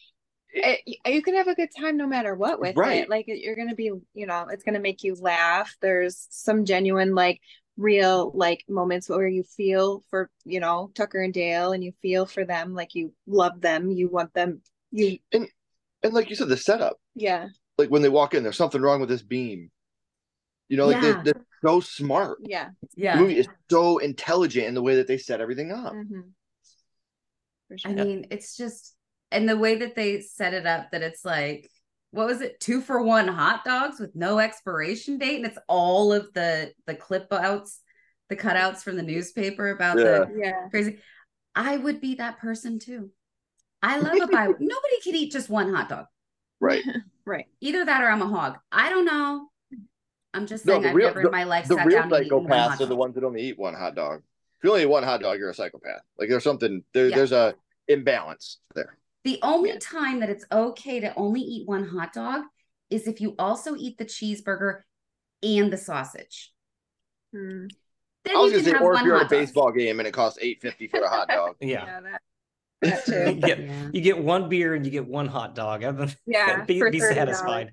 [0.56, 3.02] it, you can have a good time no matter what with right.
[3.02, 3.10] it.
[3.10, 5.76] Like you're gonna be, you know, it's gonna make you laugh.
[5.80, 7.40] There's some genuine like
[7.76, 12.26] real like moments where you feel for you know Tucker and Dale and you feel
[12.26, 15.46] for them like you love them you want them you and
[16.02, 19.00] and like you said the setup yeah like when they walk in there's something wrong
[19.00, 19.70] with this beam
[20.68, 21.22] you know like yeah.
[21.22, 25.06] they, are so smart yeah yeah the movie is so intelligent in the way that
[25.06, 26.20] they set everything up mm-hmm.
[27.76, 27.90] sure.
[27.90, 28.94] I mean it's just
[29.30, 31.70] and the way that they set it up that it's like
[32.12, 32.58] what was it?
[32.60, 36.94] Two for one hot dogs with no expiration date, and it's all of the the
[36.94, 37.80] clip outs,
[38.30, 40.04] the cutouts from the newspaper about Yeah.
[40.04, 40.68] the Yeah.
[40.70, 41.00] crazy.
[41.54, 43.10] I would be that person too.
[43.82, 44.46] I love a buy.
[44.46, 46.06] Nobody can eat just one hot dog.
[46.60, 46.82] Right.
[47.26, 47.46] Right.
[47.60, 48.56] Either that or I'm a hog.
[48.70, 49.48] I don't know.
[50.32, 52.24] I'm just saying the I've real- never in my life The sat real down and
[52.26, 54.20] eaten one psychopaths hot are the ones that only eat one hot dog.
[54.58, 56.02] If you only eat one hot dog, you're a psychopath.
[56.20, 57.16] Like there's something there, Yeah.
[57.16, 57.54] there's a
[57.88, 58.96] imbalance there.
[59.26, 59.78] The only Yeah.
[59.80, 62.44] time that it's okay to only eat one hot dog
[62.90, 64.82] is if you also eat the cheeseburger
[65.42, 66.52] and the sausage.
[67.32, 67.66] Hmm.
[68.24, 69.40] Then I was you gonna can say, have or if you're at a hot dog.
[69.40, 71.56] baseball game and it costs eight fifty for a hot dog.
[71.60, 71.84] Yeah.
[71.84, 72.00] Yeah.
[72.82, 73.34] That, that.
[73.34, 73.88] You get Yeah.
[73.92, 75.82] you get one beer and you get one hot dog.
[75.82, 76.64] Other than Yeah.
[76.68, 77.72] be, be satisfied.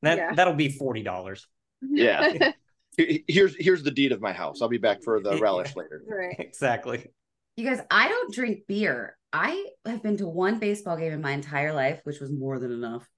[0.00, 0.34] That Yeah.
[0.34, 1.46] that'll be forty dollars.
[1.82, 2.52] Yeah.
[2.96, 4.62] Here's here's the deed of my house.
[4.62, 6.02] I'll be back for the relish later.
[6.06, 6.36] right.
[6.38, 7.08] Exactly.
[7.56, 9.16] You guys, I don't drink beer.
[9.32, 12.72] I have been to one baseball game in my entire life, which was more than
[12.72, 13.08] enough.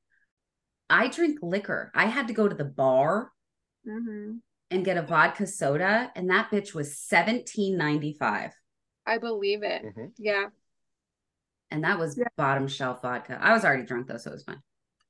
[0.89, 1.91] I drink liquor.
[1.95, 3.33] I had to go to the bar
[3.85, 4.37] hmm
[4.69, 8.51] and get a vodka soda, and that bitch was seventeen ninety five,
[9.07, 9.83] I believe it.
[9.85, 10.13] Mhm.
[10.19, 10.47] Yeah.
[11.71, 12.27] and that was Yeah.
[12.37, 13.39] bottom shelf vodka.
[13.41, 14.63] I was already drunk though, so it was fine.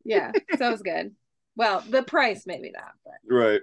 [0.05, 0.33] Yeah.
[0.57, 1.15] So it was good.
[1.57, 3.61] Well, the price maybe not, but Right.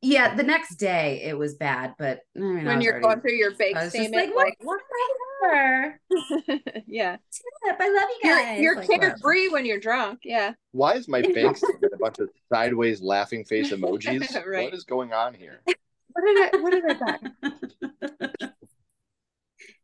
[0.00, 3.20] Yeah, the next day it was bad, but I mean, when was you're already- going
[3.20, 4.80] through your bank I was just statement, like, like,
[5.42, 6.00] whatever.
[6.86, 7.16] yeah,
[7.66, 8.60] Tip, I love you you're guys.
[8.60, 9.10] you're Like, whatever.
[9.14, 10.20] carefree when you're drunk.
[10.22, 10.52] Yeah.
[10.70, 14.36] Why is my bank statement a bunch of sideways laughing face emojis?
[14.46, 14.64] Right.
[14.66, 15.62] What is going on here?
[15.64, 16.58] What did I?
[16.60, 18.50] What did I buy?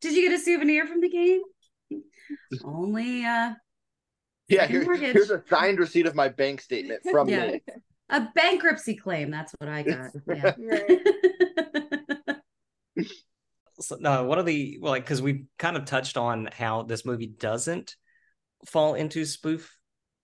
[0.00, 1.40] Did you get a souvenir from the game?
[2.64, 3.54] Only uh
[4.48, 7.46] Yeah, here- here's a signed receipt of my bank statement from Yeah.
[7.52, 7.60] me.
[8.10, 9.30] A bankruptcy claim.
[9.30, 10.10] That's what I got.
[10.26, 10.54] Yeah.
[10.58, 11.00] Right.
[13.80, 17.04] So, no, one of the well, like because we kind of touched on how this
[17.04, 17.96] movie doesn't
[18.68, 19.76] fall into spoof,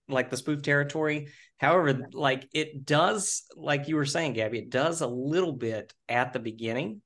[0.07, 1.27] like the spoof territory.
[1.57, 6.31] However, like it does, like you were saying, Gabby, it does a little bit at
[6.31, 7.01] the beginning,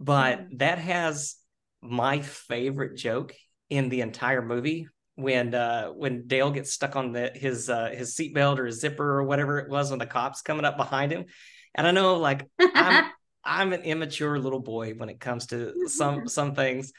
[0.00, 0.58] but Mhm.
[0.58, 1.36] that has
[1.80, 3.32] my favorite joke
[3.70, 8.14] in the entire movie when uh when Dale gets stuck on the his uh his
[8.14, 11.26] seatbelt or his zipper or whatever it was when the cops coming up behind him.
[11.74, 13.12] And I know like I'm
[13.44, 16.92] I'm an immature little boy when it comes to some some things,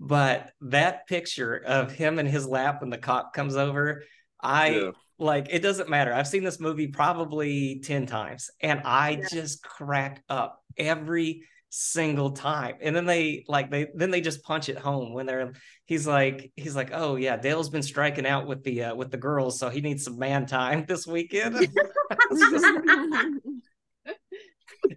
[0.00, 4.02] but that picture of him in his lap when the cop comes over,
[4.42, 4.90] I Yeah.
[5.18, 6.12] like it doesn't matter.
[6.12, 9.28] I've seen this movie probably 10 times and I Yeah.
[9.30, 12.76] just crack up every single time.
[12.82, 15.52] And then they like they then they just punch it home when they're
[15.92, 19.18] he's like he's like, "Oh yeah, Dale's been striking out with the uh, with the
[19.18, 21.56] girls, so he needs some man time this weekend."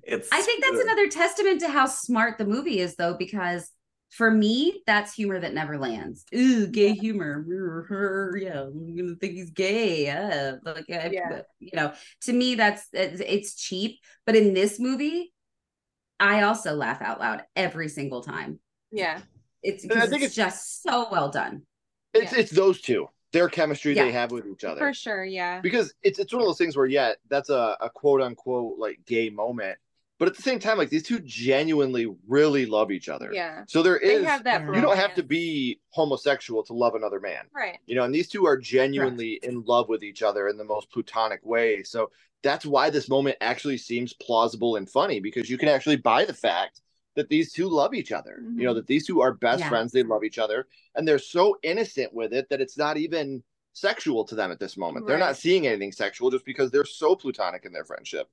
[0.03, 3.69] It's I think that's another testament to how smart the movie is, though, because
[4.11, 6.25] for me, that's humor that never lands.
[6.33, 7.45] Ooh, gay humor.
[8.39, 10.05] Yeah, I'm gonna think he's gay.
[10.05, 11.41] Yeah, like, I- Yeah.
[11.59, 13.99] you know, to me, that's it's, it's cheap.
[14.25, 15.33] But in this movie,
[16.19, 18.59] I also laugh out loud every single time.
[18.91, 19.21] yeah.
[19.65, 21.63] It's I think it's, just so well done.
[22.13, 22.39] It's Yeah.
[22.39, 24.79] it's those two, their chemistry they have with each other.
[24.79, 25.25] For sure.
[25.25, 25.59] Yeah.
[25.61, 28.99] because it's it's one of those things where yeah, that's a, a quote unquote like
[29.05, 29.77] gay moment,
[30.17, 33.31] but at the same time, like these two genuinely really love each other.
[33.33, 33.63] Yeah.
[33.67, 34.61] So there is They have that.
[34.61, 37.45] you you don't have to be homosexual to love another man.
[37.53, 37.79] Right.
[37.85, 40.91] You know, and these two are genuinely in love with each other in the most
[40.91, 41.83] plutonic way.
[41.83, 42.11] So
[42.43, 46.33] that's why this moment actually seems plausible and funny because you can actually buy the
[46.33, 46.81] fact
[47.15, 48.41] that these two love each other.
[48.55, 48.75] You know, Mhm.
[48.75, 49.69] that these two are best Yeah.
[49.69, 53.43] friends, they love each other, and they're so innocent with it that it's not even
[53.73, 55.05] sexual to them at this moment.
[55.07, 58.29] They're not seeing anything sexual just because they're so plutonic in their friendship.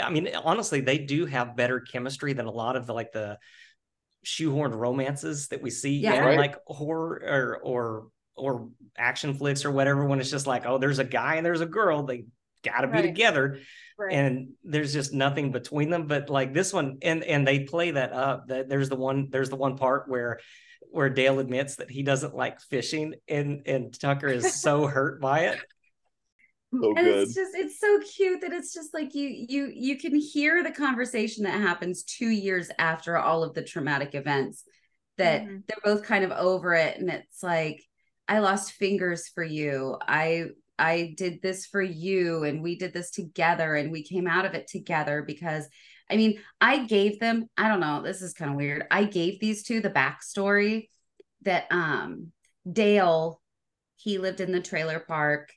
[0.00, 3.38] I mean, honestly, they do have better chemistry than a lot of the like the
[4.24, 6.14] shoehorned romances that we see Yeah.
[6.18, 6.38] in Right.
[6.38, 10.04] like horror or or or action flicks or whatever.
[10.04, 12.26] When it's just like, oh, there's a guy and there's a girl, they
[12.70, 13.02] got to be Right.
[13.02, 13.60] together,
[13.98, 14.12] Right.
[14.14, 16.06] and there's just nothing between them.
[16.06, 18.48] But like this one, and and they play that up.
[18.48, 20.40] That there's the one there's the one part where
[20.90, 25.46] where Dale admits that he doesn't like fishing, and and Tucker is so hurt by
[25.46, 25.58] it.
[26.74, 27.18] So and good.
[27.20, 30.72] it's just it's so cute that it's just like you you you can hear the
[30.72, 34.64] conversation that happens two years after all of the traumatic events
[35.16, 35.62] that Mhm.
[35.66, 37.82] they're both kind of over it and it's like
[38.28, 40.46] i lost fingers for you i
[40.78, 44.54] i did this for you and we did this together and we came out of
[44.54, 45.68] it together because
[46.10, 49.40] i mean i gave them i don't know this is kind of weird i gave
[49.40, 50.88] these two the backstory
[51.42, 52.32] that um
[52.70, 53.40] dale
[53.96, 55.50] he lived in the trailer park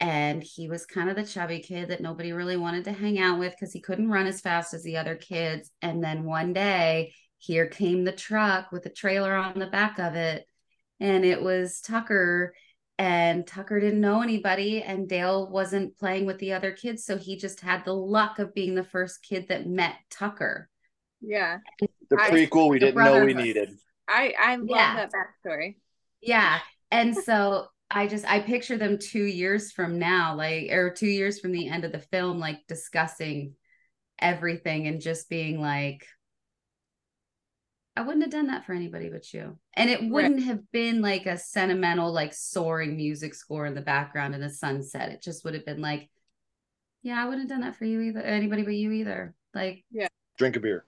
[0.00, 3.38] and he was kind of the chubby kid that nobody really wanted to hang out
[3.38, 5.70] with because he couldn't run as fast as the other kids.
[5.82, 10.14] And then one day, here came the truck with a trailer on the back of
[10.14, 10.46] it,
[11.00, 12.54] and it was Tucker.
[13.00, 17.38] And Tucker didn't know anybody and Dale wasn't playing with the other kids so he
[17.38, 20.68] just had the luck of being the first kid that met Tucker.
[21.22, 21.60] Yeah.
[22.10, 23.70] The prequel I, we didn't know we needed.
[24.06, 24.96] I I love yeah.
[24.96, 25.76] that backstory.
[26.20, 26.58] Yeah.
[26.90, 31.40] And so I just I picture them 2 years from now like or 2 years
[31.40, 33.54] from the end of the film like discussing
[34.18, 36.06] everything and just being like
[37.96, 39.58] I wouldn't have done that for anybody but you.
[39.74, 40.44] And it wouldn't right.
[40.44, 45.10] have been like a sentimental, like soaring music score in the background in a sunset.
[45.10, 46.08] It just would have been like,
[47.02, 48.20] yeah, I wouldn't have done that for you either.
[48.20, 49.34] Anybody but you either.
[49.54, 50.84] Like, yeah, drink a beer.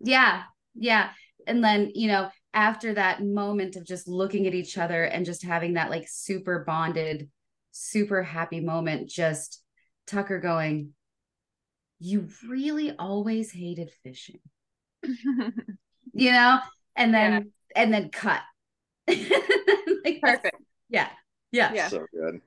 [0.00, 0.42] Yeah,
[0.74, 1.10] yeah.
[1.46, 5.44] And then, you know, after that moment of just looking at each other and just
[5.44, 7.30] having that like super bonded,
[7.70, 9.62] super happy moment, just
[10.06, 10.94] Tucker going,
[12.00, 14.40] You really always hated fishing.
[16.18, 16.58] you know,
[16.96, 17.82] and then yeah.
[17.82, 18.40] and then cut.
[19.08, 20.56] like Perfect.
[20.88, 21.08] Yeah.
[21.52, 21.72] Yeah.
[21.72, 21.88] Yeah.
[21.88, 22.40] So good.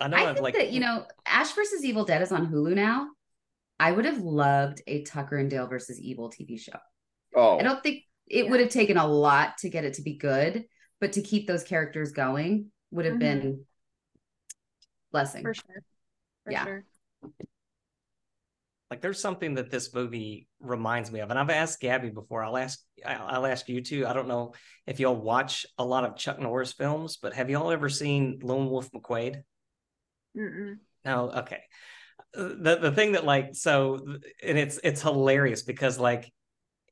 [0.00, 2.74] I know I think like that, you know, Ash versus Evil Dead is on Hulu
[2.74, 3.08] now.
[3.78, 6.78] I would have loved a Tucker and Dale versus Evil TV show.
[7.34, 7.58] Oh.
[7.58, 8.50] I don't think it yeah.
[8.50, 10.64] would have taken a lot to get it to be good,
[11.00, 13.40] but to keep those characters going would have mm-hmm.
[13.40, 13.64] been
[15.12, 15.42] blessing.
[15.42, 15.82] For sure.
[16.44, 16.64] For yeah.
[16.64, 16.84] Sure.
[18.94, 22.44] Like there's something that this movie reminds me of, and I've asked Gabby before.
[22.44, 24.06] I'll ask I'll ask you too.
[24.06, 24.54] I don't know
[24.86, 28.70] if y'all watch a lot of Chuck Norris films, but have y'all ever seen Lone
[28.70, 29.42] Wolf McQuade?
[30.38, 30.76] Mm-mm.
[31.04, 31.62] No, okay.
[32.34, 33.98] The the thing that like so,
[34.40, 36.32] and it's it's hilarious because like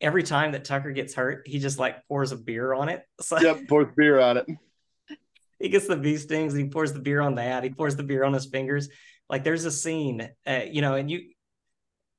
[0.00, 3.04] every time that Tucker gets hurt, he just like pours a beer on it.
[3.20, 4.46] So, yep, pours beer on it.
[5.60, 7.62] He gets the bee stings and he pours the beer on that.
[7.62, 8.88] He pours the beer on his fingers.
[9.30, 11.30] Like there's a scene, uh, you know, and you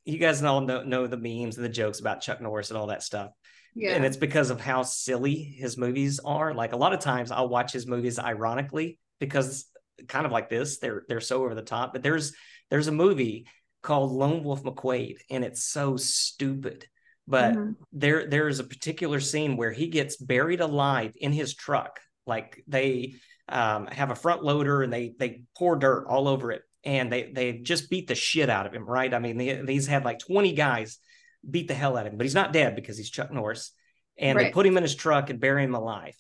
[0.06, 2.88] you guys all know, know the memes and the jokes about Chuck Norris and all
[2.88, 3.32] that stuff.
[3.76, 3.96] Yeah.
[3.96, 6.54] And it's because of how silly his movies are.
[6.54, 9.66] Like a lot of times I'll watch his movies ironically because
[10.08, 11.94] kind of like this, they're they're so over the top.
[11.94, 12.34] But there's
[12.70, 13.48] there's a movie
[13.82, 16.86] called Lone Wolf McQuade, and it's so stupid.
[17.28, 17.72] But mm-hmm.
[17.94, 22.00] there there's a particular scene where he gets buried alive in his truck.
[22.28, 23.16] Like they
[23.50, 27.32] um, have a front loader and they they pour dirt all over it and they
[27.32, 29.14] they just beat the shit out of him, right?
[29.14, 31.00] I mean, they, these had like 20 guys
[31.50, 33.72] beat the hell out of him, but he's not dead because he's Chuck Norris.
[34.18, 34.46] And right.
[34.46, 36.16] they put him in his truck and bury him alive.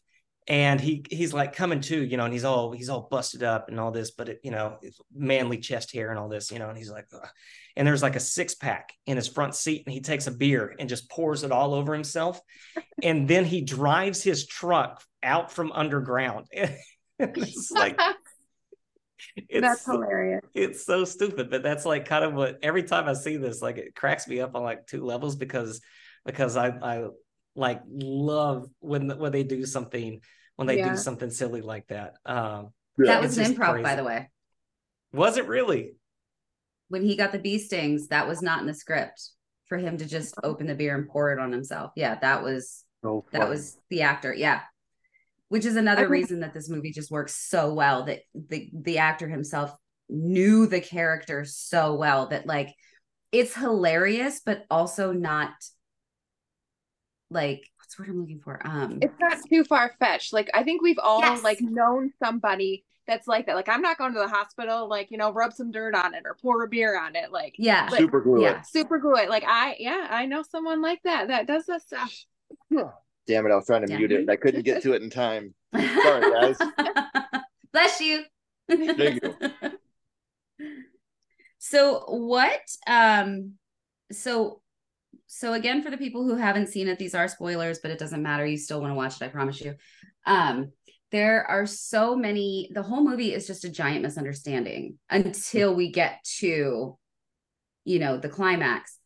[0.46, 3.70] And he he's like coming to, you know, and he's all he's all busted up
[3.70, 4.78] and all this, but it, you know,
[5.16, 7.26] manly chest hair and all this, you know, and he's like, Ugh.
[7.78, 10.76] and there's like a six pack in his front seat, and he takes a beer
[10.78, 12.42] and just pours it all over himself,
[13.04, 16.48] and then he drives his truck out from underground.
[17.20, 17.98] it's like
[19.36, 20.42] it's, that's hilarious.
[20.54, 23.78] It's so stupid, but that's like kind of what every time I see this, like
[23.78, 25.82] it cracks me up on like two levels because
[26.26, 27.08] because I I
[27.56, 30.22] like love when when they do something
[30.56, 30.90] when they yeah.
[30.90, 32.16] do something silly like that.
[32.26, 33.84] Um, that was an improv, crazy.
[33.84, 34.30] by the way.
[35.14, 35.96] Was it really?
[36.90, 39.30] When he got the bee stings, that was not in the script
[39.68, 41.92] for him to just open the beer and pour it on himself.
[41.96, 44.34] Yeah, that was so that was the actor.
[44.34, 44.62] Yeah
[45.54, 49.28] which is another reason that this movie just works so well that the the actor
[49.28, 49.72] himself
[50.10, 52.74] knew the character so well that like
[53.32, 55.52] it's hilarious but also not
[57.30, 58.66] like what's what I'm looking for?
[58.66, 61.44] Um it's not too far fetched like I think we've all yes.
[61.44, 63.56] like known somebody that's like that.
[63.56, 66.24] Like I'm not going to the hospital like you know rub some dirt on it
[66.26, 67.90] or pour a beer on it like yeah.
[67.90, 68.62] super glue yeah.
[68.62, 69.30] it super glue it.
[69.30, 72.26] Like I yeah I know someone like that that does that stuff
[73.28, 74.30] Damn it, I was trying to Damn mute it.
[74.30, 75.54] I couldn't get to it in time.
[75.74, 76.58] Sorry, guys.
[77.74, 78.24] Bless you.
[78.70, 79.36] Thank you.
[81.66, 83.54] So what um
[84.12, 84.62] so
[85.28, 88.22] so again for the people who haven't seen it these are spoilers but it doesn't
[88.22, 89.76] matter you still want to watch it I promise you.
[90.26, 90.74] Um
[91.14, 96.22] there are so many the whole movie is just a giant misunderstanding until we get
[96.40, 96.98] to
[97.86, 99.00] you know the climax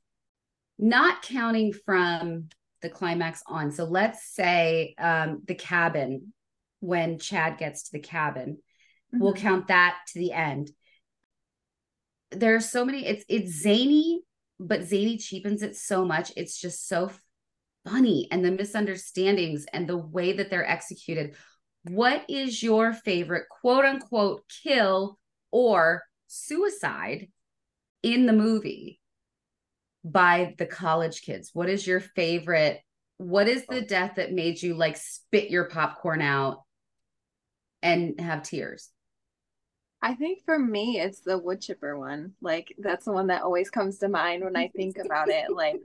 [0.80, 2.50] not counting from
[2.82, 3.72] the climax on.
[3.72, 6.34] So let's say um, the cabin,
[6.80, 8.58] when Chad gets to the cabin,
[9.14, 9.24] mm-hmm.
[9.24, 10.72] we'll count that to the end.
[12.32, 14.22] There's so many, it's it's zany,
[14.60, 16.32] but zany cheapens it so much.
[16.36, 17.12] It's just so
[17.86, 21.36] funny and the misunderstandings and the way that they're executed.
[21.84, 25.18] What is your favorite quote unquote kill
[25.52, 27.30] or suicide
[28.04, 29.00] in the movie?
[30.12, 31.52] By the college kids?
[31.54, 32.82] What is your favorite?
[33.18, 33.86] What is the oh.
[33.86, 36.64] death that made you like spit your popcorn out
[37.82, 38.90] and have tears?
[40.02, 42.34] I think for me, it's the wood chipper one.
[42.42, 45.52] Like that's the one that always comes to mind when I think about it.
[45.52, 45.82] Like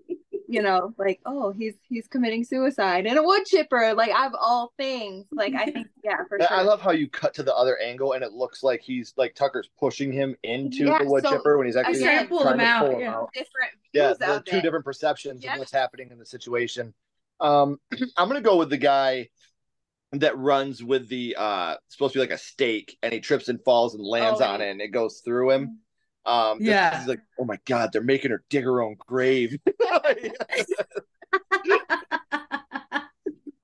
[0.52, 4.74] you know, like, oh, he's he's committing suicide and a wood chipper, like I've all
[4.76, 5.24] things.
[5.32, 6.52] Like I think, yeah, for sure.
[6.52, 9.34] I love how you cut to the other angle and it looks like he's like
[9.34, 12.46] Tucker's pushing him into yeah, the wood so, chipper when he's actually trying to pull
[12.46, 12.84] him out.
[12.84, 13.14] Pull him yeah.
[13.14, 13.32] out.
[13.32, 15.54] Different yeah, the two different perceptions yeah.
[15.54, 16.94] of what's happening in the situation.
[17.40, 17.78] Um,
[18.16, 19.28] I'm gonna go with the guy
[20.12, 23.58] that runs with the uh supposed to be like a stake and he trips and
[23.64, 25.78] falls and lands oh, on it and it goes through him.
[26.26, 29.56] Um yeah, he's like, oh my god, they're making her dig her own grave.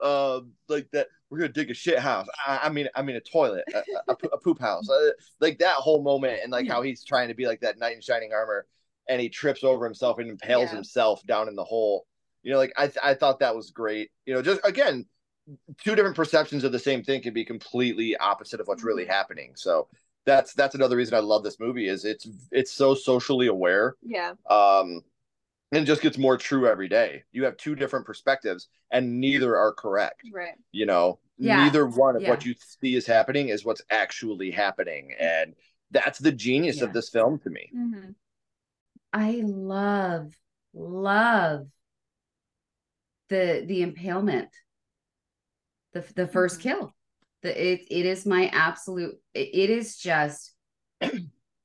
[0.00, 2.26] um, like that, we're gonna dig a shit house.
[2.46, 4.88] I, I mean, I mean a toilet, a, a, a poop house.
[4.88, 5.10] Uh,
[5.40, 8.00] like that whole moment, and like how he's trying to be like that knight in
[8.00, 8.66] shining armor,
[9.08, 10.76] and he trips over himself and impales yeah.
[10.76, 12.06] himself down in the hole.
[12.42, 14.10] You know, like I, I thought that was great.
[14.26, 15.06] You know, just again,
[15.78, 19.12] two different perceptions of the same thing can be completely opposite of what's really mm-hmm.
[19.12, 19.52] happening.
[19.56, 19.88] So
[20.26, 23.96] that's that's another reason I love this movie is it's it's so socially aware.
[24.02, 24.34] Yeah.
[24.48, 25.02] Um
[25.72, 27.24] and just gets more true every day.
[27.32, 30.22] You have two different perspectives and neither are correct.
[30.32, 30.54] Right.
[30.72, 31.64] You know, yeah.
[31.64, 32.30] neither one of yeah.
[32.30, 35.14] what you see is happening is what's actually happening.
[35.18, 35.54] And
[35.90, 36.84] that's the genius yeah.
[36.84, 37.70] of this film to me.
[37.74, 38.10] Mm-hmm.
[39.12, 40.32] I love,
[40.74, 41.66] love
[43.28, 44.48] the the impalement
[45.92, 46.68] the the first mm-hmm.
[46.68, 46.94] kill.
[47.42, 49.14] The it it is my absolute.
[49.34, 50.54] it, it is just.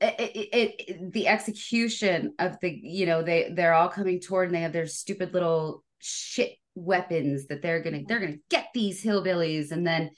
[0.06, 4.56] It, it, it, the execution of the you know they they're all coming toward and
[4.56, 9.72] they have their stupid little shit weapons that they're gonna they're gonna get these hillbillies
[9.72, 10.10] and then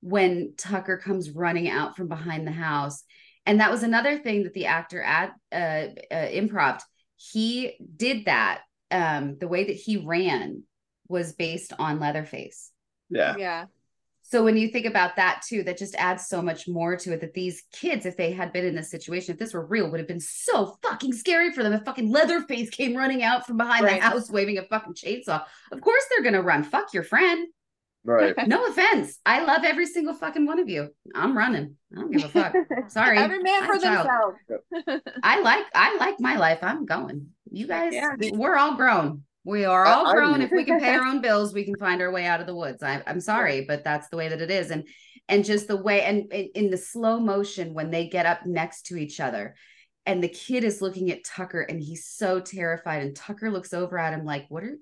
[0.00, 3.04] when tucker comes running out from behind the house
[3.46, 6.80] and that was another thing that the actor at uh, uh improv
[7.16, 10.62] he did that um the way that he ran
[11.08, 12.72] was based on leatherface
[13.12, 13.36] yeah.
[13.38, 13.66] Yeah.
[14.24, 17.20] So when you think about that too, that just adds so much more to it.
[17.20, 20.00] That these kids, if they had been in this situation, if this were real, would
[20.00, 21.74] have been so fucking scary for them.
[21.74, 24.00] If fucking Leatherface came running out from behind right.
[24.00, 26.64] the house waving a fucking chainsaw, of course they're gonna run.
[26.64, 27.46] Fuck your friend.
[28.04, 28.34] Right.
[28.46, 29.18] No offense.
[29.24, 30.88] I love every single fucking one of you.
[31.14, 31.76] I'm running.
[31.96, 32.54] I don't give a fuck.
[32.88, 33.18] Sorry.
[33.18, 34.36] Every man for themselves.
[35.22, 36.58] I like I like my life.
[36.62, 37.28] I'm going.
[37.50, 38.14] You guys, yeah.
[38.32, 39.22] we're all grown.
[39.44, 40.40] We are all grown.
[40.40, 42.54] if we can pay our own bills, we can find our way out of the
[42.54, 42.82] woods.
[42.82, 44.70] I, am sorry, but that's the way that it is.
[44.70, 44.86] And
[45.28, 48.96] and just the way and in the slow motion when they get up next to
[48.96, 49.54] each other,
[50.06, 53.98] and the kid is looking at Tucker and he's so terrified, and Tucker looks over
[53.98, 54.78] at him like, "What are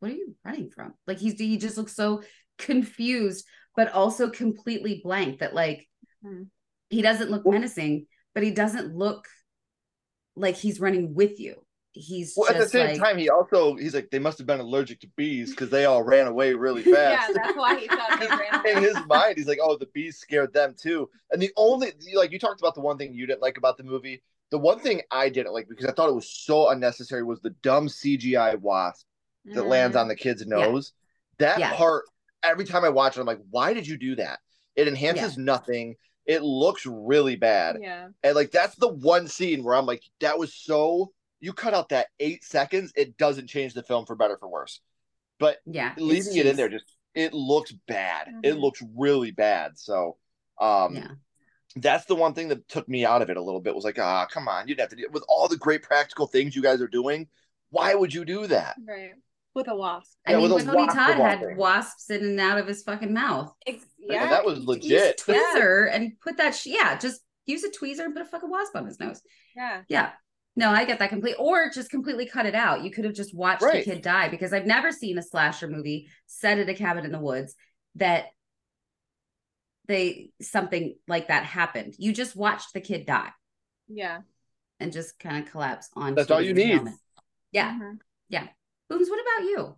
[0.00, 2.22] what are you running from?" Like he's he just looks so
[2.58, 3.46] confused,
[3.76, 5.40] but also completely blank.
[5.40, 5.88] That like
[6.22, 6.44] hmm.
[6.90, 9.26] he doesn't look menacing, but he doesn't look
[10.36, 13.94] like he's running with you he's well, at the same like, time he also he's
[13.94, 17.28] like they must have been allergic to bees because they all ran away really fast
[17.28, 18.26] yeah that's why he thought they
[18.72, 21.92] ran in his mind he's like oh the bees scared them too and the only
[22.14, 24.78] like you talked about the one thing you didn't like about the movie the one
[24.78, 28.58] thing i didn't like because i thought it was so unnecessary was the dumb cgi
[28.60, 29.06] wasp
[29.44, 29.68] that mm.
[29.68, 30.92] lands on the kid's nose
[31.38, 31.46] yeah.
[31.46, 31.76] that yeah.
[31.76, 32.04] part
[32.44, 34.38] every time i watch it i'm like why did you do that
[34.76, 35.44] it enhances yeah.
[35.44, 35.94] nothing
[36.26, 40.38] it looks really bad yeah and like that's the one scene where i'm like that
[40.38, 41.12] was so
[41.42, 44.80] you cut out that eight seconds, it doesn't change the film for better for worse.
[45.38, 46.84] But yeah, leaving it in there just
[47.14, 48.28] it looks bad.
[48.28, 48.40] Mm-hmm.
[48.44, 49.72] It looks really bad.
[49.76, 50.16] So
[50.60, 51.08] um yeah.
[51.74, 53.98] that's the one thing that took me out of it a little bit was like,
[53.98, 56.80] ah, come on, you'd have to do with all the great practical things you guys
[56.80, 57.26] are doing.
[57.70, 58.76] Why would you do that?
[58.86, 59.12] Right.
[59.54, 60.16] With a wasp.
[60.26, 63.52] I yeah, mean, Tony Todd had wasps in and out of his fucking mouth.
[63.98, 65.18] yeah, that was legit.
[65.18, 65.94] tweezer yeah.
[65.94, 66.54] and put that.
[66.54, 69.20] Sh- yeah, just use a tweezer and put a fucking wasp on his nose.
[69.54, 69.82] Yeah.
[69.88, 70.10] Yeah.
[70.54, 71.42] No, I get that completely.
[71.42, 72.84] Or just completely cut it out.
[72.84, 73.84] You could have just watched right.
[73.84, 77.12] the kid die because I've never seen a slasher movie set at a cabin in
[77.12, 77.54] the woods
[77.96, 78.26] that
[79.88, 81.94] they something like that happened.
[81.98, 83.30] You just watched the kid die.
[83.88, 84.20] Yeah.
[84.78, 86.14] And just kind of collapse on.
[86.14, 86.74] That's all you need.
[86.74, 86.94] Helmet.
[87.50, 87.72] Yeah.
[87.72, 87.94] Mm-hmm.
[88.28, 88.48] Yeah.
[88.92, 89.76] Booms, what about you?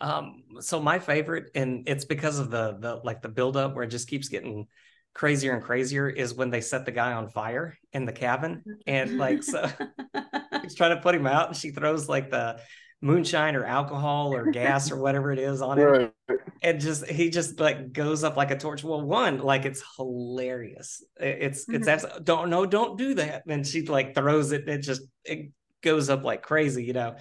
[0.00, 3.88] Um, so my favorite, and it's because of the the like the buildup where it
[3.88, 4.66] just keeps getting
[5.12, 9.18] crazier and crazier is when they set the guy on fire in the cabin and
[9.18, 9.68] like so
[10.62, 12.60] he's trying to put him out and she throws like the
[13.00, 16.12] moonshine or alcohol or gas or whatever it is on him.
[16.62, 18.84] And just he just like goes up like a torch.
[18.84, 21.02] Well one like it's hilarious.
[21.18, 21.74] It's mm-hmm.
[21.74, 23.42] it's absolutely don't no don't do that.
[23.48, 25.50] And she like throws it it just it
[25.82, 27.16] goes up like crazy you know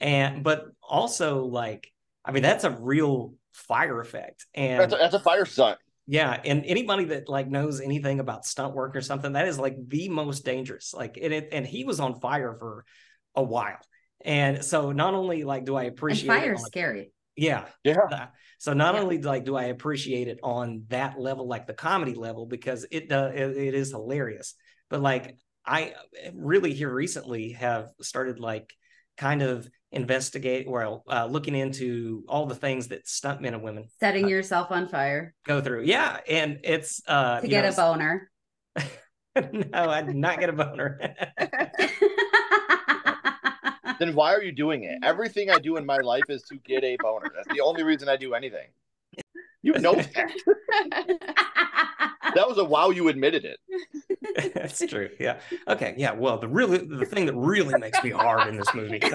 [0.00, 1.92] and but also like
[2.24, 5.78] i mean that's a real fire effect and that's a, that's a fire stunt
[6.10, 9.76] yeah, and anybody that like knows anything about stunt work or something, that is like
[9.88, 10.94] the most dangerous.
[10.94, 12.86] Like and it, and he was on fire for
[13.34, 13.76] a while,
[14.24, 17.12] and so not only like do I appreciate and fire on, scary.
[17.36, 18.28] Yeah, yeah.
[18.56, 19.02] So not yeah.
[19.02, 23.12] only like do I appreciate it on that level, like the comedy level, because it
[23.12, 24.54] uh, it, it is hilarious,
[24.88, 25.36] but like
[25.66, 25.92] I
[26.32, 28.72] really here recently have started like
[29.18, 33.88] kind of investigate well uh, looking into all the things that stunt men and women
[34.00, 35.34] setting uh, yourself on fire.
[35.46, 35.82] go through.
[35.82, 38.30] Yeah and it's uh to get know, a boner.
[39.36, 40.98] No i did not get a boner.
[43.98, 44.98] Then why are you doing it?
[45.02, 47.30] Everything i do in my life is to get a boner.
[47.34, 48.68] That's the only reason i do anything
[49.74, 50.32] you know that.
[52.34, 53.58] That was a wow you admitted it.
[54.54, 55.40] That's true yeah.
[55.66, 59.00] Okay yeah well the really the thing that really makes me hard in this movie.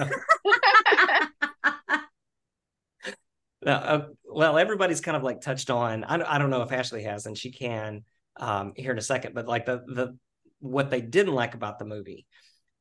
[3.64, 7.04] Now, uh, well everybody's kind of like touched on I, I don't know if ashley
[7.04, 8.04] has and she can
[8.38, 10.18] um, here in a second but like the the
[10.60, 12.26] what they didn't like about the movie.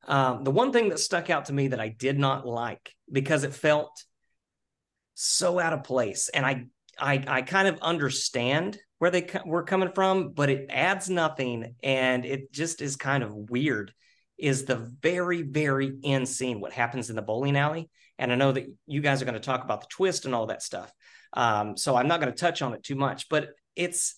[0.05, 3.45] Um, the one thing that stuck out to me that i did not like because
[3.45, 4.03] it felt
[5.13, 6.65] so out of place and i
[6.99, 12.23] i i kind of understand where they were coming from, but it adds nothing and
[12.23, 13.91] it just is kind of weird.
[14.37, 17.89] Is the very, very end scene what happens in the bowling alley?
[18.17, 20.45] And I know that you guys are going to talk about the twist and all
[20.45, 20.89] that stuff.
[21.33, 24.15] Um, so I'm not going to touch on it too much, but it's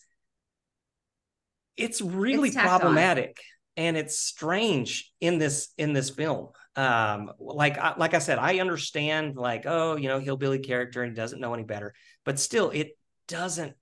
[1.75, 3.39] it's really it's problematic
[3.77, 3.85] on.
[3.85, 6.49] and it's strange in this in this film.
[6.75, 11.15] Um, like I, like I said, I understand like oh you know hillbilly character and
[11.15, 11.95] doesn't know any better,
[12.25, 12.97] but still it
[13.27, 13.75] doesn't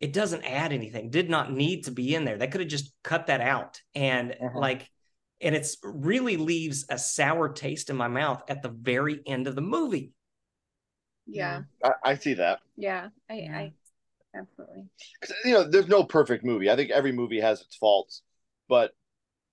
[0.00, 1.08] it doesn't add anything.
[1.08, 2.36] Did not need to be in there.
[2.36, 3.80] They could have just cut that out.
[3.94, 4.58] And uh-huh.
[4.58, 4.90] like
[5.40, 9.54] and it's really leaves a sour taste in my mouth at the very end of
[9.54, 10.12] the movie.
[11.26, 11.62] Yeah.
[11.82, 12.60] I, I see that.
[12.76, 13.72] Yeah i i
[14.36, 14.84] absolutely.
[15.20, 16.70] Because you know there's no perfect movie.
[16.70, 18.22] I think every movie has its faults
[18.68, 18.92] but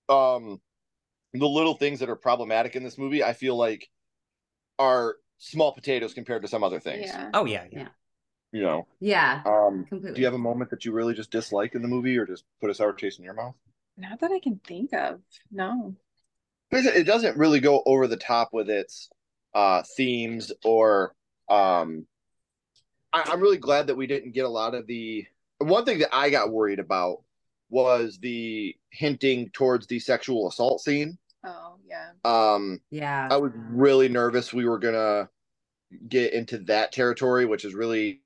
[0.08, 0.60] um
[1.34, 3.88] the little things that are problematic in this movie i feel like
[4.78, 7.06] are small potatoes compared to some other things.
[7.06, 7.30] Yeah.
[7.34, 7.64] oh yeah.
[7.70, 7.88] Yeah
[8.52, 8.86] you know.
[9.00, 9.42] Yeah.
[9.44, 10.14] Um, completely.
[10.14, 12.44] Do you have a moment that you really just dislike in the movie, or just
[12.60, 13.54] put a sour taste in your mouth?
[13.96, 15.20] Not that I can think of.
[15.50, 15.94] No.
[16.70, 19.10] It doesn't really go over the top with its
[19.54, 21.14] uh, themes, or
[21.50, 22.06] um,
[23.12, 25.26] I, I'm really glad that we didn't get a lot of the.
[25.58, 27.22] One thing that I got worried about
[27.68, 31.18] was the hinting towards the sexual assault scene.
[31.44, 32.10] Oh yeah.
[32.24, 32.80] Um.
[32.90, 33.28] Yeah.
[33.30, 35.28] I was really nervous we were gonna
[36.08, 38.21] get into that territory, which is really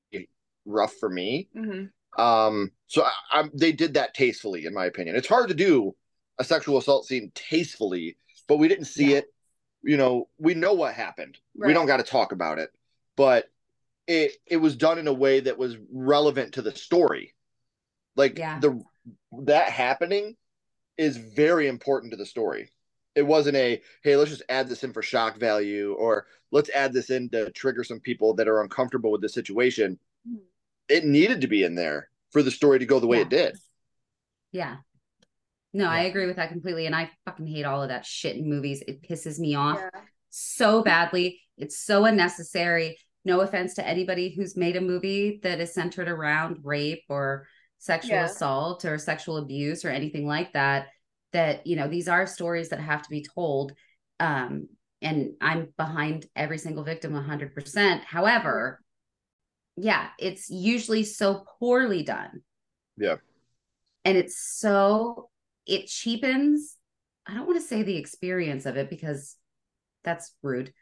[0.66, 1.48] rough for me.
[1.56, 2.20] Mm-hmm.
[2.20, 5.16] Um, so I, I, they did that tastefully, in my opinion.
[5.16, 5.94] It's hard to do
[6.38, 8.16] a sexual assault scene tastefully,
[8.48, 9.18] but we didn't see yeah.
[9.18, 9.26] it.
[9.82, 11.38] You know, we know what happened.
[11.56, 11.68] Right.
[11.68, 12.70] We don't got to talk about it,
[13.16, 13.46] but
[14.06, 17.34] it it was done in a way that was relevant to the story.
[18.16, 18.58] Like yeah.
[18.60, 18.82] the
[19.42, 20.36] that happening
[20.96, 22.70] is very important to the story.
[23.14, 26.92] It wasn't a hey, let's just add this in for shock value, or let's add
[26.92, 29.98] this in to trigger some people that are uncomfortable with the situation
[30.88, 33.22] it needed to be in there for the story to go the way yeah.
[33.22, 33.56] it did.
[34.52, 34.76] Yeah.
[35.72, 35.90] No, yeah.
[35.90, 36.86] I agree with that completely.
[36.86, 38.82] And I fucking hate all of that shit in movies.
[38.86, 40.00] It pisses me off yeah.
[40.30, 41.40] so badly.
[41.58, 42.98] It's so unnecessary.
[43.24, 47.46] No offense to anybody who's made a movie that is centered around rape or
[47.78, 48.26] sexual yeah.
[48.26, 50.86] assault or sexual abuse or anything like that.
[51.32, 53.72] That, you know, these are stories that have to be told.
[54.20, 54.68] Um,
[55.02, 58.00] and I'm behind every single victim 100%.
[58.04, 58.80] However,
[59.76, 62.42] yeah, it's usually so poorly done.
[62.96, 63.16] Yeah.
[64.04, 65.28] And it's so,
[65.66, 66.76] it cheapens,
[67.26, 69.36] I don't want to say the experience of it because
[70.04, 70.72] that's rude.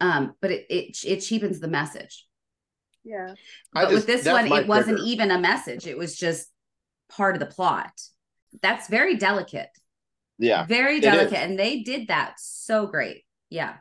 [0.00, 2.26] Um, but it, it, it cheapens the message.
[3.04, 3.34] Yeah.
[3.72, 5.86] But just, with this one, it wasn't even a message.
[5.86, 6.48] It was just
[7.10, 7.92] part of the plot.
[8.62, 9.68] That's very delicate.
[10.38, 10.64] Yeah.
[10.64, 11.38] Very delicate.
[11.38, 13.24] And they did that so great.
[13.50, 13.74] Yeah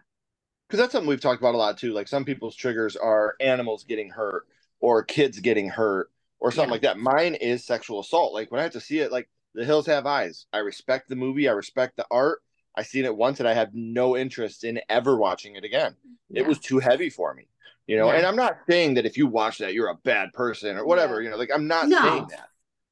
[0.70, 1.94] because that's something we've talked about a lot too.
[1.94, 4.46] Like some people's triggers are animals getting hurt
[4.80, 6.74] or kids getting hurt or something yeah.
[6.74, 7.00] like that.
[7.00, 8.34] Mine is sexual assault.
[8.34, 10.46] Like when I have to see it, like The Hills Have Eyes.
[10.54, 11.50] I respect the movie.
[11.50, 12.44] I respect the art.
[12.76, 15.96] I seen it once and I have no interest in ever watching it again.
[16.30, 16.42] Yeah.
[16.42, 17.48] It was too heavy for me,
[17.88, 18.08] you know.
[18.08, 18.18] Yeah.
[18.18, 21.20] And I'm not saying that if you watch that you're a bad person or whatever,
[21.20, 21.38] you know.
[21.38, 22.02] Like I'm not no.
[22.02, 22.50] saying that.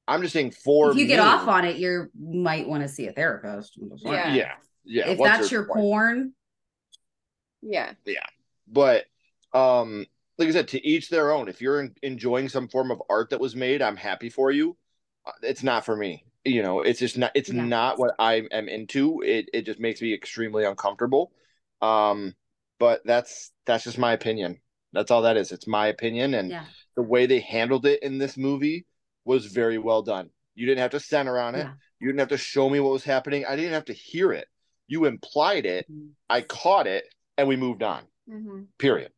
[0.08, 2.90] I'm just saying for if you me, get off on it, you might want to
[2.90, 3.78] see a therapist.
[3.98, 4.52] Yeah, yeah,
[4.84, 5.10] yeah.
[5.10, 6.34] If that's your porn,
[7.68, 7.94] yeah.
[8.06, 8.26] Yeah.
[8.68, 9.06] But
[9.54, 10.06] um
[10.38, 11.48] like I said, to each their own.
[11.48, 14.78] If you're enjoying some form of art that was made, I'm happy for you.
[15.26, 16.26] Uh, it's not for me.
[16.46, 17.32] You know, it's just not.
[17.36, 17.64] It's yeah.
[17.64, 19.22] not what I am into.
[19.22, 21.32] It it just makes me extremely uncomfortable.
[21.82, 22.36] Um,
[22.80, 24.62] but that's that's just my opinion.
[24.94, 25.52] That's all that is.
[25.52, 26.66] It's my opinion, and yeah.
[26.96, 28.86] the way they handled it in this movie
[29.26, 30.30] was very well done.
[30.56, 31.66] You didn't have to center on it.
[31.66, 31.74] Yeah.
[32.00, 33.46] You didn't have to show me what was happening.
[33.46, 34.48] I didn't have to hear it.
[34.88, 35.92] You implied it.
[35.92, 36.10] Mm-hmm.
[36.30, 37.04] I caught it,
[37.38, 38.04] and we moved on.
[38.30, 38.64] Mm-hmm.
[38.78, 39.12] Period.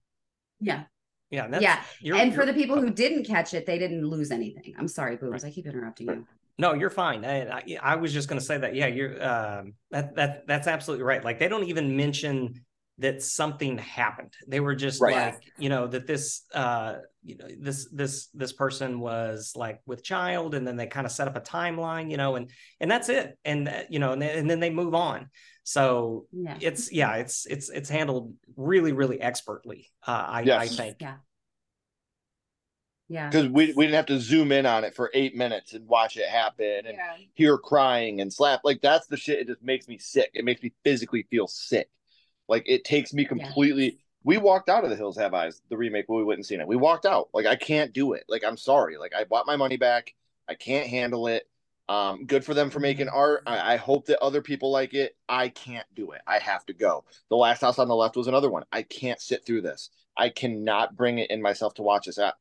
[0.60, 0.84] Yeah.
[1.32, 1.48] Yeah.
[1.60, 1.82] yeah.
[2.02, 4.74] You're, and you're, for the people who didn't catch it, they didn't lose anything.
[4.78, 5.44] I'm sorry, boobs.
[5.44, 5.52] Right.
[5.52, 6.28] I keep interrupting you.
[6.58, 7.24] No, you're fine.
[7.24, 8.76] I, I, I was just going to say that.
[8.76, 11.24] Yeah, you're um, that that that's absolutely right.
[11.24, 12.56] Like they don't even mention
[12.98, 14.34] that something happened.
[14.46, 15.34] They were just right.
[15.34, 20.04] like, you know, that this uh you know this this this person was like with
[20.04, 22.52] child and then they kind of set up a timeline, you know, and
[22.82, 23.38] and that's it.
[23.46, 25.30] And uh, you know, and, and then they move on.
[25.70, 26.58] So yeah.
[26.60, 29.92] it's yeah, it's it's it's handled really really expertly.
[30.06, 30.64] Uh I yes.
[30.64, 30.98] I think.
[31.00, 31.18] Yeah.
[33.08, 33.30] Yeah.
[33.30, 36.18] Because we, we didn't have to zoom in on it for eight minutes and watch
[36.18, 37.18] it happen and yeah.
[37.36, 38.62] hear crying and slap.
[38.64, 39.42] Like that's the shit.
[39.42, 40.32] It just makes me sick.
[40.34, 41.92] It makes me physically feel sick.
[42.48, 43.86] Like it takes me completely.
[43.86, 43.98] Yeah.
[44.24, 46.68] We walked out of the Hills Have Eyes, the remake, but we wouldn't seen it.
[46.68, 47.30] We walked out.
[47.32, 48.24] Like I can't do it.
[48.28, 48.98] Like I'm sorry.
[48.98, 50.16] Like I bought my money back.
[50.48, 51.48] I can't handle it.
[51.90, 53.42] Um, good for them for making art.
[53.48, 55.18] I, I, hope that other people like it.
[55.28, 56.22] I can't do it.
[56.28, 57.04] I have to go.
[57.30, 58.64] The Last House on the Left was another one.
[58.72, 59.90] I can't sit through this.
[60.16, 62.20] I cannot bring it in myself to watch this.
[62.20, 62.34] I,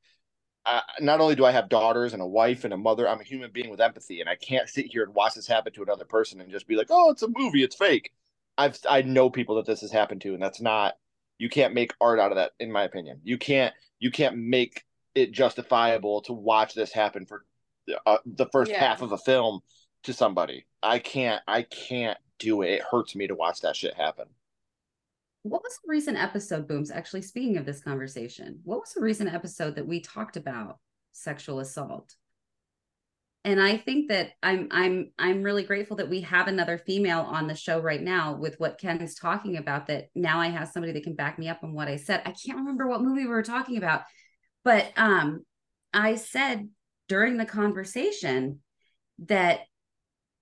[0.66, 3.24] I, not only do I have daughters and a wife and a mother, I'm a
[3.24, 6.04] human being with empathy, and I can't sit here and watch this happen to another
[6.04, 7.62] person and just be like, "Oh, it's a movie.
[7.62, 8.12] It's fake."
[8.58, 10.96] I've I know people that this has happened to, and that's not
[11.38, 13.22] you can't make art out of that, in my opinion.
[13.24, 14.84] You can't you can't make
[15.14, 17.46] it justifiable to watch this happen for
[18.06, 18.80] uh, the first yeah.
[18.80, 19.60] half of a film
[20.04, 20.66] to somebody.
[20.82, 22.70] I can't I can't do it.
[22.70, 24.26] It hurts me to watch that shit happen.
[25.42, 26.90] What was a recent episode, Booms?
[26.90, 30.78] Actually, speaking of this conversation, what was a recent episode that we talked about
[31.12, 32.14] sexual assault?
[33.44, 37.46] and i think that i'm i'm i'm really grateful that we have another female on
[37.46, 40.92] the show right now with what ken is talking about that now i have somebody
[40.92, 43.28] that can back me up on what i said i can't remember what movie we
[43.28, 44.02] were talking about
[44.64, 45.44] but um
[45.92, 46.68] i said
[47.08, 48.60] during the conversation
[49.26, 49.60] that